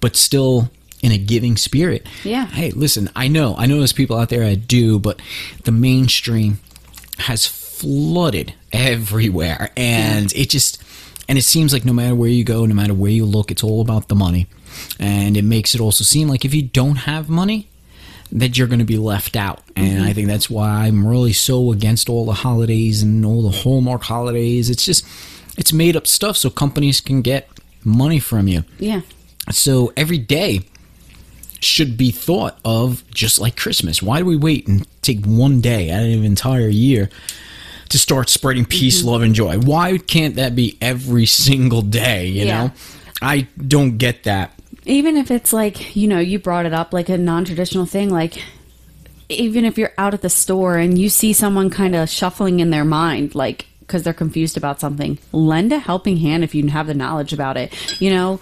but 0.00 0.16
still 0.16 0.70
in 1.02 1.12
a 1.12 1.18
giving 1.18 1.56
spirit. 1.56 2.06
Yeah. 2.24 2.46
Hey, 2.46 2.70
listen, 2.70 3.10
I 3.16 3.28
know, 3.28 3.54
I 3.58 3.66
know 3.66 3.78
there's 3.78 3.92
people 3.92 4.16
out 4.18 4.28
there 4.28 4.44
that 4.48 4.68
do, 4.68 4.98
but 4.98 5.20
the 5.64 5.72
mainstream 5.72 6.58
has 7.18 7.46
flooded 7.46 8.54
everywhere. 8.74 9.70
And 9.76 10.30
it 10.34 10.50
just, 10.50 10.82
and 11.28 11.38
it 11.38 11.42
seems 11.42 11.72
like 11.72 11.84
no 11.84 11.94
matter 11.94 12.14
where 12.14 12.28
you 12.28 12.44
go, 12.44 12.66
no 12.66 12.74
matter 12.74 12.92
where 12.92 13.10
you 13.10 13.24
look, 13.24 13.50
it's 13.50 13.62
all 13.62 13.80
about 13.80 14.08
the 14.08 14.14
money. 14.14 14.48
And 14.98 15.36
it 15.36 15.44
makes 15.44 15.74
it 15.74 15.80
also 15.80 16.04
seem 16.04 16.28
like 16.28 16.44
if 16.44 16.52
you 16.52 16.62
don't 16.62 16.96
have 16.96 17.30
money, 17.30 17.68
that 18.32 18.58
you're 18.58 18.66
going 18.66 18.80
to 18.80 18.84
be 18.84 18.98
left 18.98 19.36
out. 19.36 19.62
And 19.76 19.98
mm-hmm. 19.98 20.06
I 20.06 20.12
think 20.12 20.26
that's 20.26 20.50
why 20.50 20.68
I'm 20.68 21.06
really 21.06 21.32
so 21.32 21.70
against 21.70 22.08
all 22.08 22.26
the 22.26 22.32
holidays 22.32 23.02
and 23.02 23.24
all 23.24 23.42
the 23.42 23.56
Hallmark 23.56 24.02
holidays. 24.02 24.70
It's 24.70 24.84
just, 24.84 25.06
it's 25.56 25.72
made 25.72 25.96
up 25.96 26.06
stuff 26.08 26.36
so 26.36 26.50
companies 26.50 27.00
can 27.00 27.22
get 27.22 27.48
money 27.84 28.18
from 28.18 28.48
you. 28.48 28.64
Yeah. 28.78 29.02
So 29.52 29.92
every 29.96 30.18
day 30.18 30.62
should 31.60 31.96
be 31.96 32.10
thought 32.10 32.58
of 32.64 33.08
just 33.10 33.38
like 33.38 33.56
Christmas. 33.56 34.02
Why 34.02 34.18
do 34.18 34.24
we 34.24 34.36
wait 34.36 34.66
and 34.66 34.86
take 35.02 35.24
one 35.24 35.60
day 35.60 35.90
out 35.90 36.02
of 36.02 36.08
an 36.08 36.24
entire 36.24 36.68
year 36.68 37.10
to 37.94 37.98
start 38.00 38.28
spreading 38.28 38.64
peace, 38.64 38.98
Mm-hmm. 38.98 39.08
love, 39.08 39.22
and 39.22 39.34
joy? 39.36 39.56
Why 39.58 39.98
can't 39.98 40.34
that 40.34 40.56
be 40.56 40.76
every 40.80 41.26
single 41.26 41.80
day? 41.80 42.26
You 42.26 42.44
Yeah. 42.46 42.64
know, 42.66 42.72
I 43.22 43.46
don't 43.56 43.98
get 43.98 44.24
that. 44.24 44.50
even 44.84 45.16
if 45.16 45.30
it's 45.30 45.52
like 45.52 45.94
you 45.96 46.06
know 46.08 46.18
you 46.18 46.38
brought 46.38 46.66
it 46.66 46.74
up 46.74 46.92
like 46.92 47.08
a 47.08 47.16
non-traditional 47.16 47.86
thing 47.86 48.10
like 48.10 48.42
even 49.30 49.64
if 49.64 49.78
you're 49.78 49.92
out 49.96 50.12
at 50.12 50.20
the 50.20 50.28
store 50.28 50.76
and 50.76 50.98
you 50.98 51.08
see 51.08 51.32
someone 51.32 51.70
kind 51.70 51.94
of 51.94 52.10
shuffling 52.10 52.60
in 52.60 52.68
their 52.70 52.84
mind 52.84 53.34
like 53.34 53.66
because 53.80 54.02
they're 54.02 54.12
confused 54.12 54.56
about 54.58 54.80
something 54.80 55.16
lend 55.32 55.72
a 55.72 55.78
helping 55.78 56.18
hand 56.18 56.44
if 56.44 56.54
you 56.54 56.66
have 56.68 56.86
the 56.86 56.92
knowledge 56.92 57.32
about 57.32 57.56
it 57.56 57.72
you 58.00 58.10
know 58.10 58.38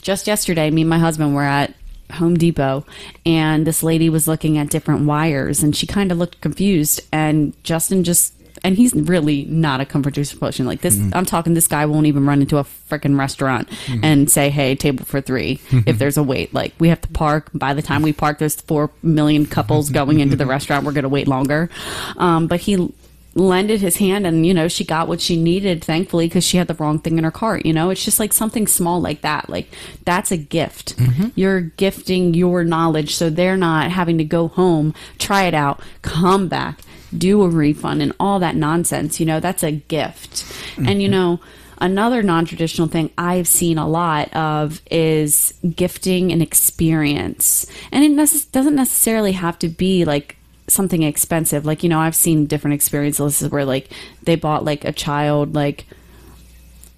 just 0.00 0.26
yesterday 0.26 0.70
me 0.70 0.80
and 0.80 0.88
my 0.88 0.98
husband 0.98 1.34
were 1.34 1.42
at 1.42 1.74
home 2.12 2.38
depot 2.38 2.86
and 3.26 3.66
this 3.66 3.82
lady 3.82 4.08
was 4.08 4.26
looking 4.26 4.56
at 4.56 4.70
different 4.70 5.04
wires 5.04 5.62
and 5.62 5.76
she 5.76 5.86
kind 5.86 6.10
of 6.10 6.16
looked 6.16 6.40
confused 6.40 7.02
and 7.12 7.52
justin 7.64 8.02
just 8.02 8.32
and 8.64 8.76
he's 8.76 8.94
really 8.94 9.44
not 9.46 9.80
a 9.80 9.86
comfort 9.86 10.14
juice 10.14 10.32
potion. 10.32 10.66
Like 10.66 10.80
this 10.80 10.96
mm-hmm. 10.96 11.16
i'm 11.16 11.26
talking 11.26 11.54
this 11.54 11.68
guy 11.68 11.86
won't 11.86 12.06
even 12.06 12.26
run 12.26 12.40
into 12.40 12.58
a 12.58 12.64
freaking 12.64 13.18
restaurant 13.18 13.68
mm-hmm. 13.68 14.04
and 14.04 14.30
say 14.30 14.50
hey 14.50 14.74
table 14.74 15.04
for 15.04 15.20
three 15.20 15.56
mm-hmm. 15.56 15.88
if 15.88 15.98
there's 15.98 16.16
a 16.16 16.22
wait. 16.22 16.54
Like 16.54 16.74
we 16.78 16.88
have 16.88 17.00
to 17.02 17.08
park. 17.08 17.50
By 17.54 17.74
the 17.74 17.82
time 17.82 18.02
we 18.02 18.12
park 18.12 18.38
there's 18.38 18.60
four 18.60 18.90
million 19.02 19.46
couples 19.46 19.90
going 19.90 20.20
into 20.20 20.36
the 20.36 20.46
restaurant. 20.54 20.84
We're 20.84 20.92
going 20.92 21.02
to 21.02 21.08
wait 21.08 21.28
longer. 21.28 21.70
Um, 22.16 22.46
but 22.46 22.60
he 22.60 22.92
lended 23.34 23.80
his 23.80 23.96
hand 23.96 24.26
and 24.26 24.44
you 24.44 24.52
know 24.52 24.68
she 24.68 24.84
got 24.84 25.08
what 25.08 25.18
she 25.18 25.36
needed 25.36 25.82
thankfully 25.82 26.26
because 26.26 26.44
she 26.44 26.58
had 26.58 26.66
the 26.66 26.74
wrong 26.74 26.98
thing 26.98 27.16
in 27.16 27.24
her 27.24 27.30
cart 27.30 27.64
you 27.64 27.72
know? 27.72 27.90
It's 27.90 28.04
just 28.04 28.20
like 28.20 28.32
something 28.32 28.66
small 28.66 29.00
like 29.00 29.22
that. 29.22 29.48
Like 29.48 29.68
that's 30.04 30.30
a 30.30 30.36
gift. 30.36 30.94
You're 31.34 31.62
gifting 31.62 32.34
your 32.34 32.62
knowledge 32.62 33.14
so 33.14 33.30
they're 33.30 33.56
not 33.56 33.90
having 33.90 34.18
to 34.18 34.24
go 34.24 34.48
home 34.48 34.94
try 35.18 35.44
it 35.44 35.54
out 35.54 35.80
come 36.02 36.48
back 36.48 36.80
do 37.16 37.42
a 37.42 37.48
refund 37.48 38.02
and 38.02 38.12
all 38.18 38.38
that 38.38 38.56
nonsense 38.56 39.20
you 39.20 39.26
know 39.26 39.40
that's 39.40 39.62
a 39.62 39.72
gift 39.72 40.44
and 40.76 41.02
you 41.02 41.08
mm-hmm. 41.08 41.12
know 41.12 41.40
another 41.78 42.22
non-traditional 42.22 42.88
thing 42.88 43.10
i've 43.18 43.48
seen 43.48 43.78
a 43.78 43.88
lot 43.88 44.32
of 44.34 44.80
is 44.90 45.54
gifting 45.74 46.32
an 46.32 46.40
experience 46.40 47.66
and 47.90 48.04
it 48.04 48.12
necess- 48.12 48.50
doesn't 48.50 48.74
necessarily 48.74 49.32
have 49.32 49.58
to 49.58 49.68
be 49.68 50.04
like 50.04 50.36
something 50.68 51.02
expensive 51.02 51.66
like 51.66 51.82
you 51.82 51.88
know 51.88 51.98
i've 51.98 52.14
seen 52.14 52.46
different 52.46 52.74
experiences 52.74 53.42
where 53.50 53.64
like 53.64 53.90
they 54.22 54.36
bought 54.36 54.64
like 54.64 54.84
a 54.84 54.92
child 54.92 55.54
like 55.54 55.84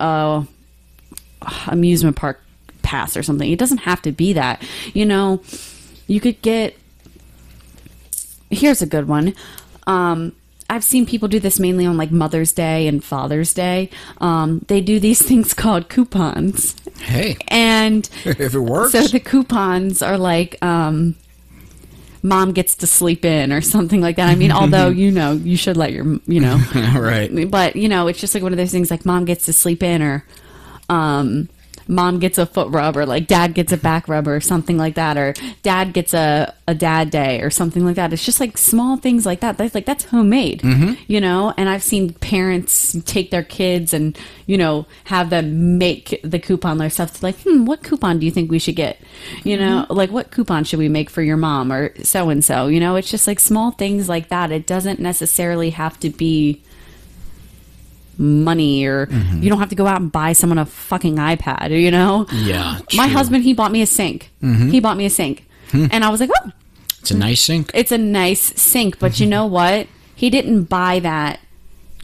a 0.01 0.47
amusement 1.67 2.17
park 2.17 2.41
pass 2.85 3.17
or 3.17 3.23
something. 3.23 3.51
It 3.51 3.59
doesn't 3.59 3.79
have 3.79 4.01
to 4.03 4.13
be 4.13 4.35
that. 4.35 4.63
You 4.93 5.07
know, 5.07 5.43
you 6.07 6.21
could 6.21 6.41
get. 6.43 6.77
Here's 8.51 8.83
a 8.83 8.87
good 8.87 9.09
one. 9.09 9.35
Um, 9.87 10.33
I've 10.71 10.85
seen 10.85 11.05
people 11.05 11.29
do 11.29 11.39
this 11.39 11.61
mainly 11.61 11.85
on 11.87 11.97
like 11.97 12.11
Mother's 12.11 12.53
Day 12.53 12.89
and 12.89 13.05
Father's 13.05 13.53
Day. 13.53 13.91
Um, 14.19 14.65
they 14.69 14.81
do 14.81 14.99
these 14.99 15.23
things 15.29 15.55
called 15.55 15.89
coupons, 15.89 16.75
Hey, 17.01 17.37
and 17.49 18.09
if 18.25 18.55
it 18.55 18.59
works. 18.59 18.93
so 18.93 19.03
the 19.07 19.21
coupons 19.21 20.01
are 20.03 20.17
like 20.19 20.57
um, 20.65 21.17
mom 22.23 22.53
gets 22.53 22.75
to 22.77 22.87
sleep 22.87 23.25
in 23.25 23.53
or 23.53 23.61
something 23.61 24.01
like 24.01 24.17
that. 24.17 24.29
I 24.31 24.35
mean, 24.37 24.53
although 24.53 24.89
you 25.03 25.11
know 25.11 25.33
you 25.33 25.57
should 25.57 25.77
let 25.77 25.93
your 25.93 26.19
you 26.27 26.41
know, 26.41 26.57
right. 26.75 27.31
but 27.51 27.77
you 27.77 27.89
know 27.89 28.09
it's 28.09 28.21
just 28.21 28.35
like 28.35 28.43
one 28.43 28.53
of 28.53 28.59
those 28.59 28.73
things 28.73 28.91
like 28.91 29.05
mom 29.05 29.27
gets 29.27 29.45
to 29.47 29.53
sleep 29.53 29.83
in 29.83 30.03
or 30.03 30.25
um, 30.89 31.49
mom 31.89 32.19
gets 32.19 32.39
a 32.39 32.47
foot 32.47 32.69
rub 32.71 32.97
or 32.97 33.07
like 33.07 33.27
dad 33.27 33.55
gets 33.55 33.73
a 33.73 33.77
back 33.77 34.09
rub 34.09 34.27
or 34.27 34.41
something 34.41 34.77
like 34.79 34.95
that 34.95 35.17
or 35.17 35.35
dad 35.63 35.93
gets 35.93 36.15
a, 36.15 36.55
a 36.67 36.75
dad 36.75 37.11
day 37.11 37.41
or 37.41 37.51
something 37.51 37.85
like 37.85 37.97
that. 37.97 38.13
It's 38.13 38.25
just 38.25 38.41
like 38.41 38.57
small 38.57 38.97
things 38.97 39.27
like 39.27 39.41
that. 39.41 39.59
That's 39.59 39.75
like 39.75 39.85
that's 39.87 40.05
homemade 40.05 40.63
you 41.07 41.21
know? 41.21 41.53
And 41.57 41.69
i've 41.69 41.83
seen 41.83 42.13
parents 42.15 42.97
take 43.05 43.31
their 43.31 43.43
kids 43.43 43.93
and 43.93 44.19
you 44.47 44.57
know 44.57 44.87
have 45.05 45.31
them 45.31 45.79
make 45.79 46.21
the 46.23 46.39
coupon 46.39 46.79
themselves. 46.79 47.23
Like 47.23 47.37
hmm 47.41 47.65
what 47.67 47.83
coupon 47.83 48.19
do 48.19 48.27
you 48.27 48.33
think 48.33 48.51
we 48.51 48.59
should 48.59 48.77
get? 48.77 49.01
You 49.45 49.57
know 49.57 49.87
like 49.91 50.11
what 50.11 50.31
coupon 50.31 50.65
should 50.65 50.79
we 50.79 50.89
make 50.89 51.11
for 51.11 51.23
your 51.23 51.37
mom 51.37 51.73
or 51.73 51.95
so 52.03 52.31
and 52.31 52.45
so 52.45 52.67
you 52.69 52.81
know 52.81 52.97
it's 52.97 53.11
just 53.11 53.27
like 53.27 53.41
small 53.41 53.71
things 53.71 54.09
like 54.09 54.29
that. 54.29 54.51
It 54.51 54.67
doesn't 54.67 55.01
necessarily 55.01 55.71
have 55.71 55.99
to 56.01 56.11
be 56.11 56.63
money 58.19 58.85
or 58.87 59.09
you 59.41 59.49
don't 59.49 59.59
have 59.59 59.69
to 59.71 59.75
go 59.75 59.87
out 59.87 60.01
and 60.01 60.11
buy 60.13 60.33
someone 60.33 60.59
a 60.59 60.67
fucking 60.67 61.17
iPad, 61.17 61.71
you 61.81 61.91
know? 61.91 62.27
Yeah, 62.33 62.79
My 62.95 63.07
husband, 63.09 63.45
he 63.45 63.53
bought 63.55 63.73
me 63.73 63.83
a 63.83 63.87
sink. 63.87 64.31
He 64.41 64.81
bought 64.81 64.97
me 64.97 65.05
a 65.07 65.11
sink. 65.11 65.47
And 65.73 66.05
I 66.05 66.09
was 66.09 66.21
like, 66.21 66.31
oh, 66.43 66.51
It's 67.01 67.11
a 67.11 67.17
nice 67.17 67.41
sink. 67.41 67.71
it's 67.75 67.91
a 67.93 67.99
nice 67.99 68.41
sink. 68.61 68.99
But 68.99 69.19
you 69.21 69.27
know 69.27 69.47
what? 69.47 69.87
He 70.15 70.31
didn't 70.31 70.65
buy 70.65 71.01
that 71.01 71.41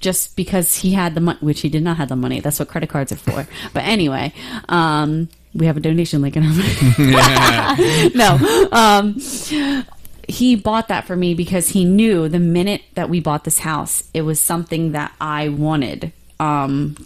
just 0.01 0.35
because 0.35 0.77
he 0.77 0.92
had 0.94 1.14
the 1.14 1.20
money, 1.20 1.38
which 1.40 1.61
he 1.61 1.68
did 1.68 1.83
not 1.83 1.99
have 1.99 2.09
the 2.09 2.16
money. 2.16 2.40
That's 2.40 2.59
what 2.59 2.68
credit 2.68 2.88
cards 2.88 3.12
are 3.12 3.16
for. 3.16 3.46
but 3.75 3.85
anyway, 3.85 4.33
um, 4.68 5.29
we 5.55 5.66
have 5.66 5.77
a 5.77 5.81
donation 5.81 6.23
link 6.23 6.37
in 6.37 6.42
our 6.42 6.51
no. 8.14 8.68
Um, 8.73 9.16
he 10.31 10.57
bought 10.57 10.88
that 10.88 11.07
for 11.07 11.16
me 11.16 11.35
because 11.35 11.71
he 11.71 11.85
knew 11.85 12.29
the 12.29 12.38
minute 12.38 12.83
that 12.95 13.09
we 13.09 13.21
bought 13.21 13.45
this 13.45 13.61
house, 13.61 14.05
it 14.14 14.23
was 14.23 14.40
something 14.40 14.93
that 14.93 15.12
I 15.21 15.49
wanted. 15.49 16.12
Um, 16.38 16.97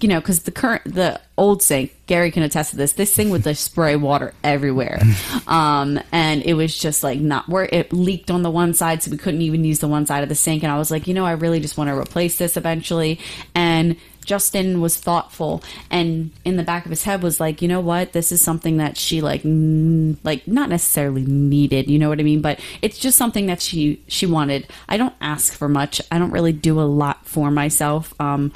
you 0.00 0.08
know, 0.08 0.20
because 0.20 0.42
the 0.42 0.50
current, 0.50 0.82
the 0.84 1.20
old 1.36 1.62
sink, 1.62 1.94
Gary 2.06 2.30
can 2.30 2.42
attest 2.42 2.70
to 2.70 2.76
this. 2.76 2.92
This 2.92 3.14
thing 3.14 3.30
would 3.30 3.42
just 3.42 3.64
spray 3.64 3.96
water 3.96 4.32
everywhere, 4.44 5.00
um, 5.46 6.00
and 6.12 6.42
it 6.42 6.54
was 6.54 6.76
just 6.76 7.02
like 7.02 7.20
not 7.20 7.48
where 7.48 7.68
it 7.72 7.92
leaked 7.92 8.30
on 8.30 8.42
the 8.42 8.50
one 8.50 8.74
side, 8.74 9.02
so 9.02 9.10
we 9.10 9.16
couldn't 9.16 9.42
even 9.42 9.64
use 9.64 9.80
the 9.80 9.88
one 9.88 10.06
side 10.06 10.22
of 10.22 10.28
the 10.28 10.34
sink. 10.34 10.62
And 10.62 10.72
I 10.72 10.78
was 10.78 10.90
like, 10.90 11.06
you 11.06 11.14
know, 11.14 11.26
I 11.26 11.32
really 11.32 11.60
just 11.60 11.76
want 11.76 11.88
to 11.88 11.96
replace 11.96 12.38
this 12.38 12.56
eventually. 12.56 13.18
And 13.54 13.96
Justin 14.24 14.80
was 14.80 14.96
thoughtful, 14.96 15.62
and 15.90 16.30
in 16.44 16.56
the 16.56 16.62
back 16.62 16.84
of 16.84 16.90
his 16.90 17.02
head 17.04 17.22
was 17.22 17.40
like, 17.40 17.62
you 17.62 17.66
know 17.66 17.80
what, 17.80 18.12
this 18.12 18.30
is 18.30 18.42
something 18.42 18.76
that 18.76 18.96
she 18.96 19.20
like, 19.20 19.44
n- 19.44 20.18
like 20.22 20.46
not 20.46 20.68
necessarily 20.68 21.24
needed. 21.24 21.88
You 21.90 21.98
know 21.98 22.08
what 22.08 22.20
I 22.20 22.22
mean? 22.22 22.42
But 22.42 22.60
it's 22.82 22.98
just 22.98 23.16
something 23.16 23.46
that 23.46 23.60
she 23.60 24.02
she 24.06 24.26
wanted. 24.26 24.68
I 24.88 24.96
don't 24.96 25.14
ask 25.20 25.54
for 25.54 25.68
much. 25.68 26.00
I 26.12 26.18
don't 26.18 26.30
really 26.30 26.52
do 26.52 26.78
a 26.78 26.82
lot 26.82 27.26
for 27.26 27.50
myself. 27.50 28.14
Um, 28.20 28.52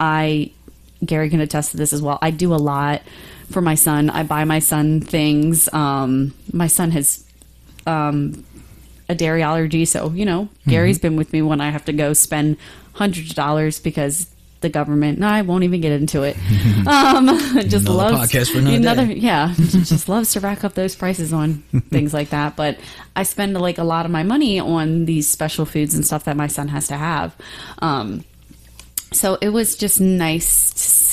I 0.00 0.50
Gary 1.04 1.30
can 1.30 1.40
attest 1.40 1.72
to 1.72 1.76
this 1.76 1.92
as 1.92 2.00
well. 2.02 2.18
I 2.22 2.30
do 2.30 2.54
a 2.54 2.56
lot 2.56 3.02
for 3.50 3.60
my 3.60 3.74
son. 3.74 4.10
I 4.10 4.22
buy 4.22 4.44
my 4.44 4.58
son 4.58 5.00
things. 5.00 5.72
Um, 5.72 6.34
my 6.52 6.66
son 6.66 6.90
has 6.92 7.24
um, 7.86 8.44
a 9.08 9.14
dairy 9.14 9.42
allergy, 9.42 9.84
so 9.84 10.10
you 10.10 10.24
know 10.24 10.48
Gary's 10.66 10.98
been 10.98 11.16
with 11.16 11.32
me 11.32 11.42
when 11.42 11.60
I 11.60 11.70
have 11.70 11.84
to 11.86 11.92
go 11.92 12.12
spend 12.12 12.56
hundreds 12.94 13.30
of 13.30 13.36
dollars 13.36 13.80
because 13.80 14.32
the 14.62 14.68
government. 14.68 15.18
No, 15.18 15.26
I 15.26 15.42
won't 15.42 15.64
even 15.64 15.80
get 15.80 15.92
into 15.92 16.22
it. 16.22 16.36
Um, 16.84 17.26
just 17.68 17.86
Another 17.86 17.90
loves 17.92 18.32
podcast 18.32 18.52
for 18.52 18.58
another 18.58 19.06
day. 19.06 19.14
yeah, 19.14 19.54
just 19.56 20.08
loves 20.08 20.32
to 20.32 20.40
rack 20.40 20.64
up 20.64 20.74
those 20.74 20.96
prices 20.96 21.32
on 21.32 21.62
things 21.90 22.12
like 22.12 22.30
that. 22.30 22.56
But 22.56 22.80
I 23.14 23.22
spend 23.22 23.54
like 23.54 23.78
a 23.78 23.84
lot 23.84 24.04
of 24.04 24.10
my 24.10 24.24
money 24.24 24.58
on 24.58 25.04
these 25.04 25.28
special 25.28 25.64
foods 25.64 25.94
and 25.94 26.04
stuff 26.04 26.24
that 26.24 26.36
my 26.36 26.48
son 26.48 26.66
has 26.68 26.88
to 26.88 26.96
have. 26.96 27.36
Um, 27.78 28.24
so 29.12 29.38
it 29.40 29.50
was 29.50 29.76
just 29.76 30.00
nice 30.00 30.61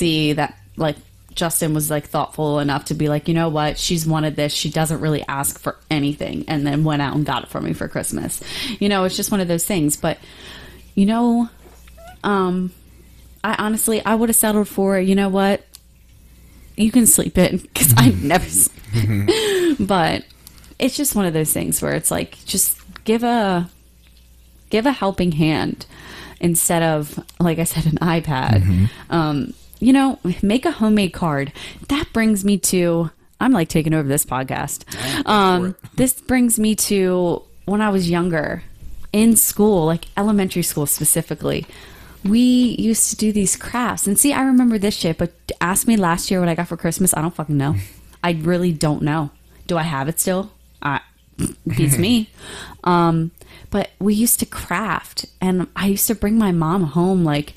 see 0.00 0.32
that 0.32 0.58
like 0.76 0.96
Justin 1.34 1.74
was 1.74 1.90
like 1.90 2.08
thoughtful 2.08 2.58
enough 2.58 2.86
to 2.86 2.94
be 2.94 3.08
like, 3.08 3.28
you 3.28 3.34
know 3.34 3.48
what, 3.48 3.78
she's 3.78 4.06
wanted 4.06 4.34
this. 4.34 4.52
She 4.52 4.70
doesn't 4.70 5.00
really 5.00 5.24
ask 5.28 5.60
for 5.60 5.76
anything, 5.90 6.44
and 6.48 6.66
then 6.66 6.82
went 6.82 7.02
out 7.02 7.14
and 7.14 7.24
got 7.24 7.44
it 7.44 7.48
for 7.50 7.60
me 7.60 7.72
for 7.72 7.86
Christmas. 7.86 8.42
You 8.80 8.88
know, 8.88 9.04
it's 9.04 9.16
just 9.16 9.30
one 9.30 9.40
of 9.40 9.48
those 9.48 9.64
things. 9.64 9.96
But 9.96 10.18
you 10.94 11.06
know, 11.06 11.48
um, 12.24 12.72
I 13.44 13.54
honestly 13.58 14.04
I 14.04 14.14
would 14.14 14.28
have 14.28 14.36
settled 14.36 14.68
for 14.68 14.98
you 14.98 15.14
know 15.14 15.28
what, 15.28 15.64
you 16.76 16.90
can 16.90 17.06
sleep 17.06 17.38
in 17.38 17.58
because 17.58 17.94
I 17.96 18.08
never 18.22 18.46
sleep. 18.46 19.76
but 19.80 20.24
it's 20.78 20.96
just 20.96 21.14
one 21.14 21.26
of 21.26 21.32
those 21.32 21.52
things 21.52 21.80
where 21.80 21.92
it's 21.92 22.10
like 22.10 22.44
just 22.44 22.76
give 23.04 23.22
a 23.22 23.70
give 24.70 24.86
a 24.86 24.92
helping 24.92 25.32
hand 25.32 25.86
instead 26.40 26.82
of 26.82 27.22
like 27.38 27.58
i 27.58 27.64
said 27.64 27.84
an 27.86 27.98
ipad 27.98 28.88
um, 29.10 29.52
you 29.80 29.92
know 29.92 30.18
make 30.42 30.64
a 30.64 30.70
homemade 30.70 31.12
card. 31.12 31.52
That 31.88 32.12
brings 32.12 32.44
me 32.44 32.58
to 32.58 33.10
i'm 33.40 33.52
like 33.52 33.68
taking 33.68 33.94
over 33.94 34.08
this 34.08 34.24
podcast. 34.24 34.84
Um, 35.26 35.74
this 35.96 36.20
brings 36.20 36.58
me 36.58 36.74
to 36.76 37.42
when 37.64 37.80
i 37.80 37.88
was 37.88 38.08
younger 38.10 38.62
in 39.12 39.34
school 39.36 39.86
like 39.86 40.06
elementary 40.16 40.62
school 40.62 40.86
specifically 40.86 41.66
we 42.22 42.76
used 42.78 43.10
to 43.10 43.16
do 43.16 43.32
these 43.32 43.56
crafts. 43.56 44.06
And 44.06 44.18
see 44.18 44.32
i 44.32 44.42
remember 44.42 44.78
this 44.78 44.94
shit 44.94 45.18
but 45.18 45.32
ask 45.60 45.86
me 45.88 45.96
last 45.96 46.30
year 46.30 46.40
what 46.40 46.48
i 46.48 46.54
got 46.54 46.68
for 46.68 46.76
christmas 46.76 47.14
i 47.14 47.20
don't 47.20 47.34
fucking 47.34 47.56
know. 47.56 47.74
I 48.22 48.32
really 48.32 48.72
don't 48.72 49.02
know. 49.02 49.30
Do 49.66 49.78
i 49.78 49.82
have 49.82 50.08
it 50.08 50.20
still? 50.20 50.52
I, 50.82 51.00
beats 51.66 51.98
me. 51.98 52.30
Um, 52.82 53.32
but 53.68 53.90
we 53.98 54.14
used 54.14 54.40
to 54.40 54.46
craft, 54.46 55.26
and 55.38 55.66
I 55.76 55.88
used 55.88 56.06
to 56.06 56.14
bring 56.14 56.38
my 56.38 56.50
mom 56.50 56.82
home, 56.84 57.24
like 57.24 57.52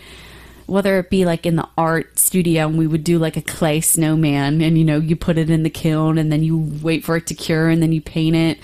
whether 0.65 0.99
it 0.99 1.09
be 1.09 1.25
like 1.25 1.45
in 1.45 1.55
the 1.55 1.67
art 1.77 2.17
studio, 2.17 2.67
and 2.67 2.77
we 2.77 2.87
would 2.87 3.03
do 3.03 3.19
like 3.19 3.37
a 3.37 3.41
clay 3.41 3.81
snowman, 3.81 4.61
and 4.61 4.77
you 4.77 4.83
know, 4.83 4.97
you 4.97 5.15
put 5.15 5.37
it 5.37 5.49
in 5.49 5.63
the 5.63 5.69
kiln, 5.69 6.17
and 6.17 6.31
then 6.31 6.43
you 6.43 6.57
wait 6.81 7.03
for 7.03 7.15
it 7.17 7.27
to 7.27 7.33
cure, 7.33 7.69
and 7.69 7.81
then 7.81 7.91
you 7.91 8.01
paint 8.01 8.35
it. 8.35 8.59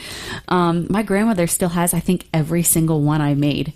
Um, 0.47 0.87
my 0.89 1.03
grandmother 1.03 1.47
still 1.47 1.69
has, 1.69 1.93
I 1.93 1.99
think, 1.99 2.27
every 2.33 2.63
single 2.63 3.01
one 3.01 3.21
I 3.21 3.33
made. 3.33 3.73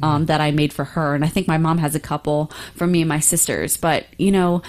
Um, 0.00 0.26
that 0.26 0.40
I 0.40 0.52
made 0.52 0.72
for 0.72 0.84
her, 0.84 1.16
and 1.16 1.24
I 1.24 1.28
think 1.28 1.48
my 1.48 1.58
mom 1.58 1.78
has 1.78 1.96
a 1.96 2.00
couple 2.00 2.52
for 2.76 2.86
me 2.86 3.00
and 3.00 3.08
my 3.08 3.18
sisters. 3.18 3.76
But 3.76 4.06
you 4.16 4.30
know, 4.30 4.62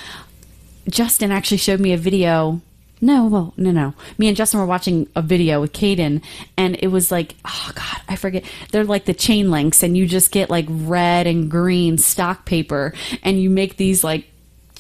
Justin 0.90 1.32
actually 1.32 1.58
showed 1.58 1.80
me 1.80 1.94
a 1.94 1.98
video. 1.98 2.62
No, 3.02 3.28
well, 3.28 3.54
no, 3.56 3.72
no. 3.72 3.94
Me 4.18 4.28
and 4.28 4.36
Justin 4.36 4.60
were 4.60 4.66
watching 4.66 5.08
a 5.16 5.22
video 5.22 5.62
with 5.62 5.72
Caden, 5.72 6.22
and 6.58 6.78
it 6.80 6.88
was 6.88 7.12
like, 7.12 7.36
oh 7.46 7.72
god, 7.74 8.02
I 8.10 8.16
forget. 8.16 8.44
They're 8.72 8.84
like 8.84 9.06
the 9.06 9.14
chain 9.14 9.52
links, 9.52 9.84
and 9.84 9.96
you 9.98 10.06
just 10.06 10.32
get 10.32 10.50
like 10.50 10.66
red 10.70 11.26
and 11.26 11.50
green 11.50 11.98
stock 11.98 12.46
paper, 12.46 12.94
and 13.24 13.42
you 13.42 13.50
make 13.50 13.78
these 13.78 14.04
like 14.04 14.26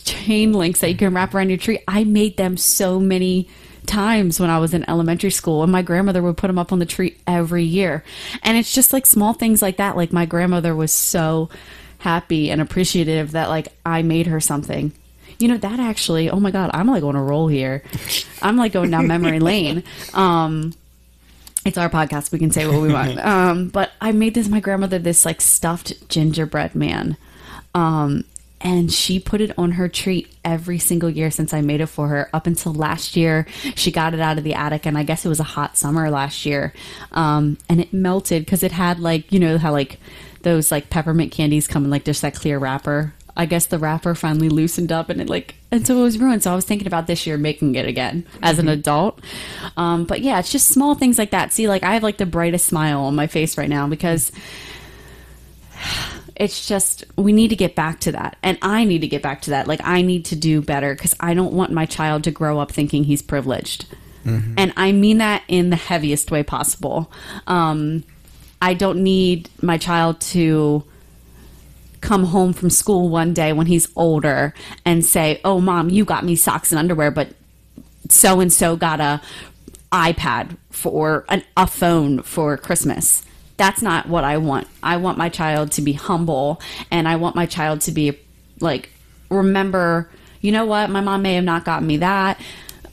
chain 0.03 0.53
links 0.53 0.82
that 0.82 0.89
you 0.89 0.97
can 0.97 1.13
wrap 1.13 1.34
around 1.34 1.49
your 1.49 1.58
tree. 1.58 1.79
I 1.88 2.03
made 2.03 2.36
them 2.36 2.58
so 2.58 2.99
many 2.99 3.47
times 3.86 4.39
when 4.39 4.49
I 4.49 4.60
was 4.60 4.73
in 4.73 4.89
elementary 4.89 5.32
school, 5.32 5.63
and 5.63 5.71
my 5.71 5.82
grandmother 5.82 6.21
would 6.21 6.38
put 6.38 6.47
them 6.47 6.60
up 6.60 6.73
on 6.73 6.79
the 6.79 6.86
tree 6.86 7.15
every 7.25 7.63
year. 7.63 8.03
And 8.43 8.58
it's 8.58 8.73
just 8.73 8.91
like 8.91 9.05
small 9.05 9.34
things 9.34 9.62
like 9.62 9.77
that. 9.77 9.95
Like 9.95 10.12
my 10.12 10.25
grandmother 10.25 10.75
was 10.75 10.91
so 10.91 11.49
happy 11.99 12.51
and 12.51 12.62
appreciative 12.62 13.32
that 13.32 13.49
like 13.49 13.69
I 13.86 14.01
made 14.01 14.27
her 14.27 14.39
something. 14.39 14.91
You 15.39 15.47
know 15.47 15.58
that 15.58 15.80
actually. 15.80 16.30
Oh 16.30 16.39
my 16.39 16.52
god, 16.52 16.69
I'm 16.73 16.88
like 16.88 17.04
on 17.04 17.15
a 17.15 17.23
roll 17.23 17.47
here. 17.47 17.84
I'm 18.41 18.58
like 18.58 18.73
going 18.73 18.91
down 18.91 19.08
memory 19.08 19.39
lane. 19.39 19.84
Um, 20.13 20.73
it's 21.65 21.78
our 21.78 21.89
podcast. 21.89 22.32
We 22.32 22.39
can 22.39 22.52
say 22.52 22.67
what 22.67 22.82
we 22.82 22.91
want. 22.93 23.17
Um, 23.25 23.69
but 23.69 23.91
I 24.02 24.12
made 24.12 24.34
this 24.34 24.47
my 24.47 24.60
grandmother 24.60 24.99
this 24.99 25.25
like 25.25 25.41
stuffed 25.41 26.08
gingerbread 26.10 26.75
man. 26.75 27.17
Um, 27.73 28.25
and 28.62 28.91
she 28.91 29.19
put 29.19 29.39
it 29.39 29.58
on 29.58 29.73
her 29.73 29.88
tree 29.88 30.28
every 30.43 30.80
single 30.80 31.10
year 31.10 31.32
since 31.32 31.54
I 31.54 31.62
made 31.62 31.80
it 31.80 31.86
for 31.86 32.10
her 32.10 32.30
up 32.34 32.45
until 32.45 32.73
last 32.73 33.15
year. 33.15 33.47
She 33.75 33.91
got 33.91 34.13
it 34.13 34.19
out 34.19 34.38
of 34.38 34.43
the 34.43 34.54
attic, 34.54 34.86
and 34.86 34.97
I 34.97 35.04
guess 35.04 35.25
it 35.25 35.30
was 35.30 35.39
a 35.39 35.43
hot 35.45 35.78
summer 35.78 36.10
last 36.10 36.45
year. 36.45 36.73
Um, 37.13 37.58
and 37.69 37.80
it 37.80 37.93
melted 37.93 38.43
because 38.43 38.63
it 38.63 38.73
had 38.73 38.99
like, 38.99 39.32
you 39.32 39.39
know, 39.39 39.58
how 39.58 39.71
like 39.71 39.99
those 40.41 40.71
like 40.71 40.89
peppermint 40.89 41.32
candies 41.32 41.67
come 41.67 41.86
in 41.86 41.89
like 41.89 42.04
just 42.04 42.21
that 42.21 42.36
clear 42.36 42.60
wrapper. 42.60 43.13
I 43.39 43.45
guess 43.45 43.67
the 43.67 43.80
wrapper 43.80 44.15
finally 44.15 44.49
loosened 44.49 44.91
up 44.91 45.10
and 45.10 45.21
it 45.21 45.30
like, 45.30 45.56
and 45.71 45.88
so 45.88 45.97
it 45.97 46.02
was 46.02 46.17
ruined. 46.17 46.43
So 46.43 46.52
I 46.52 46.56
was 46.56 46.65
thinking 46.65 46.88
about 46.88 47.08
this 47.08 47.25
year 47.25 47.38
making 47.38 47.75
it 47.75 47.88
again 47.88 48.28
as 48.43 48.60
an 48.60 48.67
adult. 48.67 49.17
Um, 49.78 50.04
but 50.04 50.19
yeah, 50.19 50.39
it's 50.39 50.52
just 50.52 50.67
small 50.67 50.93
things 50.93 51.17
like 51.17 51.32
that. 51.32 51.54
See, 51.54 51.69
like 51.69 51.82
I 51.82 51.93
have 51.93 52.04
like 52.04 52.17
the 52.17 52.25
brightest 52.25 52.67
smile 52.67 52.99
on 52.99 53.15
my 53.15 53.28
face 53.28 53.58
right 53.58 53.69
now 53.69 53.88
because 53.88 54.34
it's 56.36 56.67
just 56.67 57.06
we 57.15 57.32
need 57.32 57.47
to 57.47 57.56
get 57.56 57.75
back 57.75 57.99
to 57.99 58.13
that 58.13 58.38
and 58.41 58.58
i 58.62 58.86
need 58.86 59.02
to 59.02 59.08
get 59.08 59.21
back 59.21 59.41
to 59.41 59.49
that 59.49 59.67
like 59.67 59.82
i 59.84 60.02
need 60.02 60.23
to 60.23 60.38
do 60.38 60.62
better 60.62 60.93
because 60.95 61.13
i 61.19 61.34
don't 61.34 61.52
want 61.52 61.69
my 61.69 61.86
child 61.86 62.23
to 62.23 62.32
grow 62.32 62.60
up 62.60 62.71
thinking 62.71 63.04
he's 63.04 63.21
privileged 63.21 63.86
and 64.58 64.71
i 64.78 64.89
mean 64.93 65.17
that 65.17 65.43
in 65.49 65.69
the 65.69 65.75
heaviest 65.75 66.32
way 66.32 66.41
possible 66.41 67.12
um, 67.47 68.06
i 68.62 68.73
don't 68.73 69.04
need 69.04 69.49
my 69.62 69.78
child 69.78 70.21
to 70.21 70.82
come 72.01 72.25
home 72.25 72.53
from 72.53 72.69
school 72.69 73.09
one 73.09 73.33
day 73.33 73.51
when 73.53 73.67
he's 73.67 73.89
older 73.95 74.53
and 74.85 75.05
say 75.05 75.39
oh 75.43 75.59
mom 75.59 75.89
you 75.89 76.05
got 76.05 76.23
me 76.23 76.35
socks 76.35 76.71
and 76.71 76.79
underwear 76.79 77.12
but 77.12 77.29
so 78.09 78.39
and 78.39 78.51
so 78.51 78.75
got 78.75 78.99
a 78.99 79.21
iPad 79.91 80.57
for 80.69 81.25
an, 81.29 81.43
a 81.57 81.67
phone 81.67 82.21
for 82.21 82.57
Christmas. 82.57 83.23
That's 83.57 83.81
not 83.81 84.07
what 84.07 84.23
I 84.23 84.38
want. 84.38 84.67
I 84.83 84.97
want 84.97 85.17
my 85.17 85.29
child 85.29 85.71
to 85.73 85.81
be 85.81 85.93
humble 85.93 86.62
and 86.91 87.07
I 87.07 87.15
want 87.15 87.35
my 87.35 87.45
child 87.45 87.81
to 87.81 87.91
be 87.91 88.17
like 88.59 88.89
remember, 89.29 90.09
you 90.41 90.51
know 90.51 90.65
what, 90.65 90.89
my 90.89 91.01
mom 91.01 91.21
may 91.21 91.35
have 91.35 91.43
not 91.43 91.65
gotten 91.65 91.88
me 91.88 91.97
that, 91.97 92.39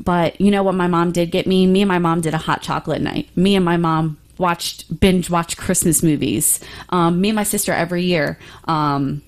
but 0.02 0.40
you 0.40 0.50
know 0.50 0.62
what 0.62 0.74
my 0.74 0.86
mom 0.86 1.12
did 1.12 1.30
get 1.30 1.46
me? 1.46 1.66
Me 1.66 1.82
and 1.82 1.88
my 1.88 1.98
mom 1.98 2.20
did 2.20 2.34
a 2.34 2.38
hot 2.38 2.62
chocolate 2.62 3.00
night. 3.00 3.28
Me 3.36 3.56
and 3.56 3.64
my 3.64 3.76
mom 3.76 4.18
watched 4.38 5.00
binge 5.00 5.30
watched 5.30 5.56
Christmas 5.56 6.02
movies. 6.02 6.60
Um, 6.90 7.20
me 7.20 7.30
and 7.30 7.36
my 7.36 7.42
sister 7.42 7.72
every 7.72 8.04
year. 8.04 8.38
Um, 8.64 9.22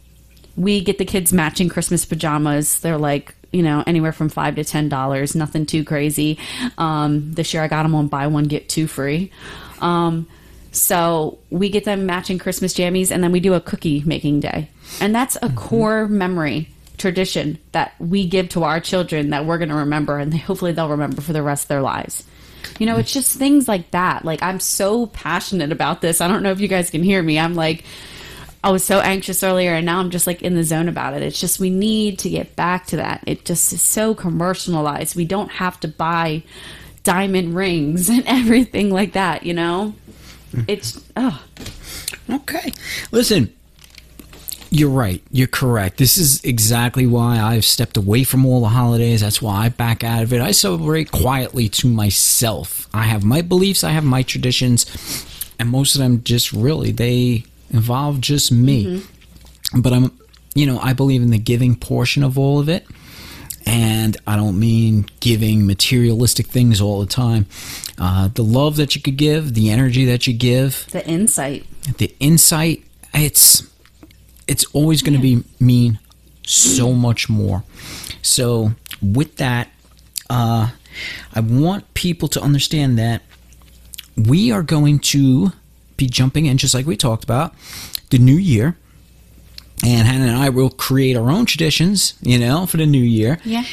we 0.56 0.82
get 0.82 0.98
the 0.98 1.04
kids 1.04 1.32
matching 1.32 1.68
Christmas 1.68 2.04
pajamas. 2.04 2.80
They're 2.80 2.98
like, 2.98 3.34
you 3.52 3.62
know, 3.62 3.84
anywhere 3.86 4.12
from 4.12 4.28
five 4.28 4.56
to 4.56 4.64
ten 4.64 4.88
dollars. 4.88 5.34
Nothing 5.34 5.66
too 5.66 5.84
crazy. 5.84 6.38
Um, 6.76 7.32
this 7.32 7.54
year 7.54 7.62
I 7.62 7.68
got 7.68 7.84
them 7.84 7.94
on 7.94 8.08
buy 8.08 8.26
one 8.26 8.44
get 8.44 8.68
two 8.68 8.86
free. 8.86 9.30
Um, 9.80 10.26
so 10.72 11.38
we 11.50 11.70
get 11.70 11.84
them 11.84 12.06
matching 12.06 12.38
Christmas 12.38 12.74
jammies, 12.74 13.10
and 13.10 13.22
then 13.22 13.32
we 13.32 13.40
do 13.40 13.54
a 13.54 13.60
cookie 13.60 14.02
making 14.04 14.40
day, 14.40 14.68
and 15.00 15.14
that's 15.14 15.36
a 15.40 15.48
core 15.50 16.06
memory 16.06 16.68
tradition 16.98 17.58
that 17.72 17.94
we 17.98 18.26
give 18.26 18.48
to 18.50 18.64
our 18.64 18.80
children 18.80 19.30
that 19.30 19.46
we're 19.46 19.58
going 19.58 19.70
to 19.70 19.76
remember, 19.76 20.18
and 20.18 20.34
hopefully 20.34 20.72
they'll 20.72 20.90
remember 20.90 21.22
for 21.22 21.32
the 21.32 21.42
rest 21.42 21.64
of 21.64 21.68
their 21.68 21.80
lives. 21.80 22.24
You 22.78 22.86
know, 22.86 22.96
it's 22.96 23.12
just 23.12 23.36
things 23.36 23.68
like 23.68 23.90
that. 23.90 24.24
Like 24.24 24.42
I'm 24.42 24.60
so 24.60 25.06
passionate 25.06 25.72
about 25.72 26.00
this. 26.00 26.20
I 26.20 26.28
don't 26.28 26.42
know 26.42 26.52
if 26.52 26.60
you 26.60 26.68
guys 26.68 26.90
can 26.90 27.02
hear 27.02 27.22
me. 27.22 27.38
I'm 27.38 27.54
like 27.54 27.84
I 28.62 28.70
was 28.70 28.84
so 28.84 28.98
anxious 29.00 29.42
earlier 29.42 29.74
and 29.74 29.86
now 29.86 30.00
I'm 30.00 30.10
just 30.10 30.26
like 30.26 30.42
in 30.42 30.54
the 30.54 30.64
zone 30.64 30.88
about 30.88 31.14
it. 31.14 31.22
It's 31.22 31.40
just 31.40 31.60
we 31.60 31.70
need 31.70 32.18
to 32.20 32.30
get 32.30 32.56
back 32.56 32.86
to 32.86 32.96
that. 32.96 33.22
It 33.26 33.44
just 33.44 33.72
is 33.72 33.82
so 33.82 34.14
commercialized. 34.14 35.14
We 35.14 35.24
don't 35.24 35.52
have 35.52 35.78
to 35.80 35.88
buy 35.88 36.42
diamond 37.04 37.54
rings 37.54 38.08
and 38.10 38.24
everything 38.26 38.90
like 38.90 39.12
that, 39.12 39.44
you 39.44 39.54
know? 39.54 39.94
Mm. 40.52 40.64
It's 40.66 41.04
oh, 41.16 41.44
Okay. 42.30 42.72
Listen, 43.10 43.54
you're 44.70 44.90
right. 44.90 45.22
You're 45.30 45.46
correct. 45.46 45.96
This 45.96 46.18
is 46.18 46.42
exactly 46.44 47.06
why 47.06 47.38
I've 47.38 47.64
stepped 47.64 47.96
away 47.96 48.24
from 48.24 48.44
all 48.44 48.60
the 48.60 48.68
holidays. 48.68 49.20
That's 49.22 49.40
why 49.40 49.64
I 49.64 49.68
back 49.70 50.04
out 50.04 50.22
of 50.22 50.32
it. 50.32 50.40
I 50.40 50.50
celebrate 50.50 51.10
quietly 51.10 51.68
to 51.70 51.88
myself. 51.88 52.88
I 52.92 53.04
have 53.04 53.24
my 53.24 53.42
beliefs, 53.42 53.82
I 53.84 53.90
have 53.90 54.04
my 54.04 54.22
traditions, 54.22 54.84
and 55.58 55.70
most 55.70 55.94
of 55.94 56.00
them 56.00 56.22
just 56.22 56.52
really 56.52 56.92
they 56.92 57.44
involve 57.70 58.20
just 58.20 58.52
me. 58.52 59.02
But 59.74 59.92
I'm 59.92 60.18
you 60.54 60.66
know, 60.66 60.78
I 60.80 60.92
believe 60.92 61.22
in 61.22 61.30
the 61.30 61.38
giving 61.38 61.76
portion 61.76 62.22
of 62.22 62.38
all 62.38 62.58
of 62.58 62.68
it. 62.68 62.86
And 63.64 64.16
I 64.26 64.34
don't 64.34 64.58
mean 64.58 65.06
giving 65.20 65.66
materialistic 65.66 66.46
things 66.46 66.80
all 66.80 67.00
the 67.00 67.06
time. 67.06 67.46
Uh, 67.98 68.28
the 68.28 68.42
love 68.42 68.76
that 68.76 68.96
you 68.96 69.02
could 69.02 69.18
give, 69.18 69.52
the 69.52 69.70
energy 69.70 70.06
that 70.06 70.26
you 70.26 70.32
give, 70.32 70.86
the 70.90 71.06
insight. 71.06 71.66
the 71.98 72.14
insight 72.18 72.82
it's 73.14 73.62
it's 74.48 74.64
always 74.72 75.02
going 75.02 75.14
to 75.14 75.20
be 75.22 75.44
mean 75.60 75.98
so 76.46 76.92
much 76.92 77.28
more 77.28 77.62
so 78.22 78.72
with 79.02 79.36
that 79.36 79.68
uh, 80.30 80.70
i 81.34 81.40
want 81.40 81.92
people 81.94 82.26
to 82.28 82.40
understand 82.40 82.98
that 82.98 83.22
we 84.16 84.50
are 84.50 84.62
going 84.62 84.98
to 84.98 85.52
be 85.96 86.06
jumping 86.06 86.46
in 86.46 86.56
just 86.58 86.74
like 86.74 86.86
we 86.86 86.96
talked 86.96 87.22
about 87.24 87.54
the 88.10 88.18
new 88.18 88.34
year 88.36 88.76
and 89.84 90.06
hannah 90.08 90.24
and 90.26 90.36
i 90.36 90.48
will 90.48 90.70
create 90.70 91.16
our 91.16 91.30
own 91.30 91.44
traditions 91.46 92.14
you 92.22 92.38
know 92.38 92.66
for 92.66 92.78
the 92.78 92.86
new 92.86 92.98
year 93.02 93.38
Yeah. 93.44 93.64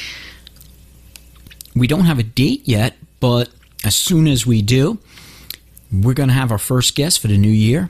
we 1.76 1.88
don't 1.88 2.06
have 2.06 2.20
a 2.20 2.24
date 2.24 2.62
yet, 2.66 2.96
but 3.20 3.50
as 3.84 3.96
soon 3.96 4.28
as 4.28 4.46
we 4.48 4.62
do, 4.62 4.98
we're 5.92 6.14
going 6.14 6.30
to 6.30 6.36
have 6.36 6.52
our 6.52 6.58
first 6.58 6.96
guest 6.96 7.20
for 7.20 7.28
the 7.28 7.38
new 7.38 7.50
year, 7.52 7.90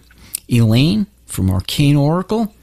Elaine 0.49 1.05
from 1.27 1.49
Arcane 1.51 1.95
Oracle. 1.95 2.53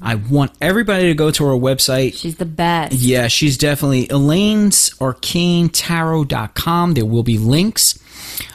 I 0.00 0.14
want 0.16 0.52
everybody 0.60 1.04
to 1.08 1.14
go 1.14 1.30
to 1.30 1.44
her 1.46 1.52
website. 1.52 2.14
She's 2.14 2.36
the 2.36 2.44
best. 2.44 2.92
Yeah, 2.92 3.28
she's 3.28 3.56
definitely 3.58 4.08
Elaine's 4.08 4.90
arcanetarot.com. 5.00 6.94
There 6.94 7.04
will 7.06 7.22
be 7.22 7.38
links. 7.38 7.98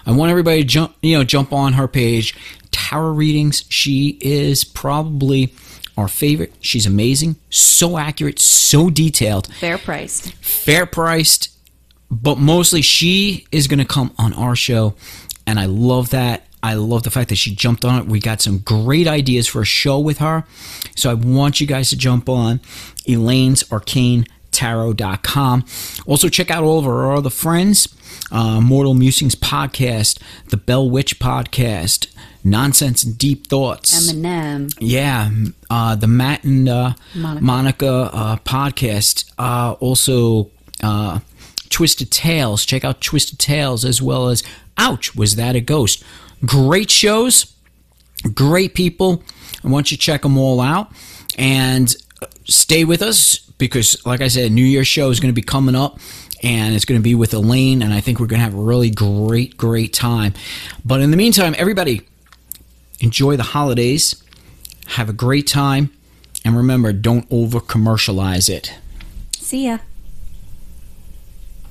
I 0.06 0.12
want 0.12 0.30
everybody 0.32 0.62
to 0.62 0.68
jump, 0.68 0.96
you 1.02 1.18
know, 1.18 1.24
jump 1.24 1.52
on 1.54 1.74
her 1.74 1.88
page. 1.88 2.36
Tarot 2.72 3.12
readings. 3.12 3.66
She 3.70 4.18
is 4.22 4.64
probably 4.64 5.54
our 5.98 6.08
favorite. 6.08 6.54
She's 6.60 6.86
amazing, 6.86 7.36
so 7.50 7.98
accurate, 7.98 8.40
so 8.40 8.90
detailed 8.90 9.48
Fair 9.56 9.78
priced. 9.78 10.34
fair 10.34 10.86
priced, 10.88 11.50
but 12.10 12.40
mostly 12.40 12.82
she 12.82 13.46
is 13.52 13.68
going 13.68 13.80
to 13.80 13.86
come 13.86 14.12
on 14.18 14.34
our 14.34 14.56
show, 14.56 14.96
and 15.46 15.60
I 15.60 15.66
love 15.68 16.10
that. 16.10 16.48
I 16.64 16.74
love 16.76 17.04
the 17.04 17.12
fact 17.12 17.30
that 17.30 17.36
she 17.36 17.54
jumped 17.54 17.84
on 17.86 18.00
it. 18.00 18.06
We 18.08 18.20
got 18.20 18.42
some 18.42 18.58
great 18.60 19.08
ideas 19.08 19.48
for 19.48 19.62
a 19.62 19.66
show 19.66 20.00
with 20.00 20.18
her, 20.20 20.46
so 20.96 21.12
I 21.12 21.14
want 21.14 21.60
you 21.62 21.68
guys 21.68 21.90
to 21.90 21.98
jump 21.98 22.28
on 22.30 22.62
Elaine's 23.08 23.70
Arcane 23.72 24.26
tarot.com 24.52 25.66
also 26.06 26.30
check 26.30 26.52
out 26.52 26.64
all 26.64 26.78
of 26.78 26.86
our 26.86 27.16
other 27.16 27.32
friends 27.32 27.88
uh, 28.32 28.62
mortal 28.62 28.94
musings 28.94 29.34
podcast 29.34 30.20
the 30.50 30.58
bell 30.58 30.88
witch 30.88 31.18
podcast 31.20 32.06
nonsense 32.44 33.04
and 33.04 33.18
deep 33.18 33.48
thoughts 33.48 34.12
Eminem. 34.14 34.72
yeah, 34.80 35.32
uh, 35.72 35.96
the 35.96 36.06
Matt 36.06 36.44
and 36.44 36.70
uh, 36.70 36.94
Monica. 37.16 37.44
Monica, 37.44 37.92
uh, 38.14 38.36
podcast. 38.38 39.26
Uh, 39.40 39.72
also, 39.80 40.52
uh, 40.84 41.20
Twisted 41.70 42.12
Tales. 42.12 42.64
Check 42.66 42.86
out 42.86 43.02
Twisted 43.02 43.40
Tales 43.40 43.84
as 43.84 44.02
well 44.04 44.28
as 44.30 44.44
Ouch, 44.78 45.16
Was 45.16 45.36
That 45.36 45.56
a 45.56 45.62
Ghost? 45.62 46.04
Great 46.46 46.92
shows, 46.92 47.54
great 48.34 48.74
people. 48.74 49.24
I 49.64 49.70
want 49.70 49.92
you 49.92 49.98
to 49.98 50.02
check 50.02 50.24
them 50.24 50.38
all 50.38 50.60
out 50.60 50.92
and 51.38 51.96
uh, 52.22 52.28
stay 52.46 52.84
with 52.84 53.02
us 53.02 53.38
because, 53.58 54.06
like 54.06 54.22
I 54.22 54.28
said, 54.28 54.52
New 54.52 54.66
Year's 54.66 54.88
show 54.88 55.10
is 55.10 55.20
going 55.20 55.34
to 55.34 55.36
be 55.36 55.42
coming 55.42 55.76
up 55.76 56.00
and 56.44 56.76
it's 56.76 56.84
going 56.84 57.00
to 57.00 57.04
be 57.04 57.16
with 57.16 57.34
Elaine, 57.34 57.82
and 57.82 57.94
I 57.94 58.02
think 58.02 58.20
we're 58.20 58.28
going 58.28 58.40
to 58.40 58.44
have 58.44 58.54
a 58.54 58.62
really 58.62 58.90
great, 58.90 59.56
great 59.56 59.94
time. 59.94 60.34
But 60.84 61.00
in 61.00 61.10
the 61.10 61.16
meantime, 61.16 61.56
everybody, 61.58 62.02
enjoy 63.00 63.38
the 63.38 63.44
holidays, 63.44 64.22
have 64.88 65.08
a 65.08 65.14
great 65.14 65.48
time, 65.48 65.90
and 66.44 66.58
remember, 66.58 66.92
don't 66.92 67.26
over 67.32 67.62
commercialize 67.62 68.50
it. 68.50 68.78
See 69.38 69.68
ya. 69.68 69.78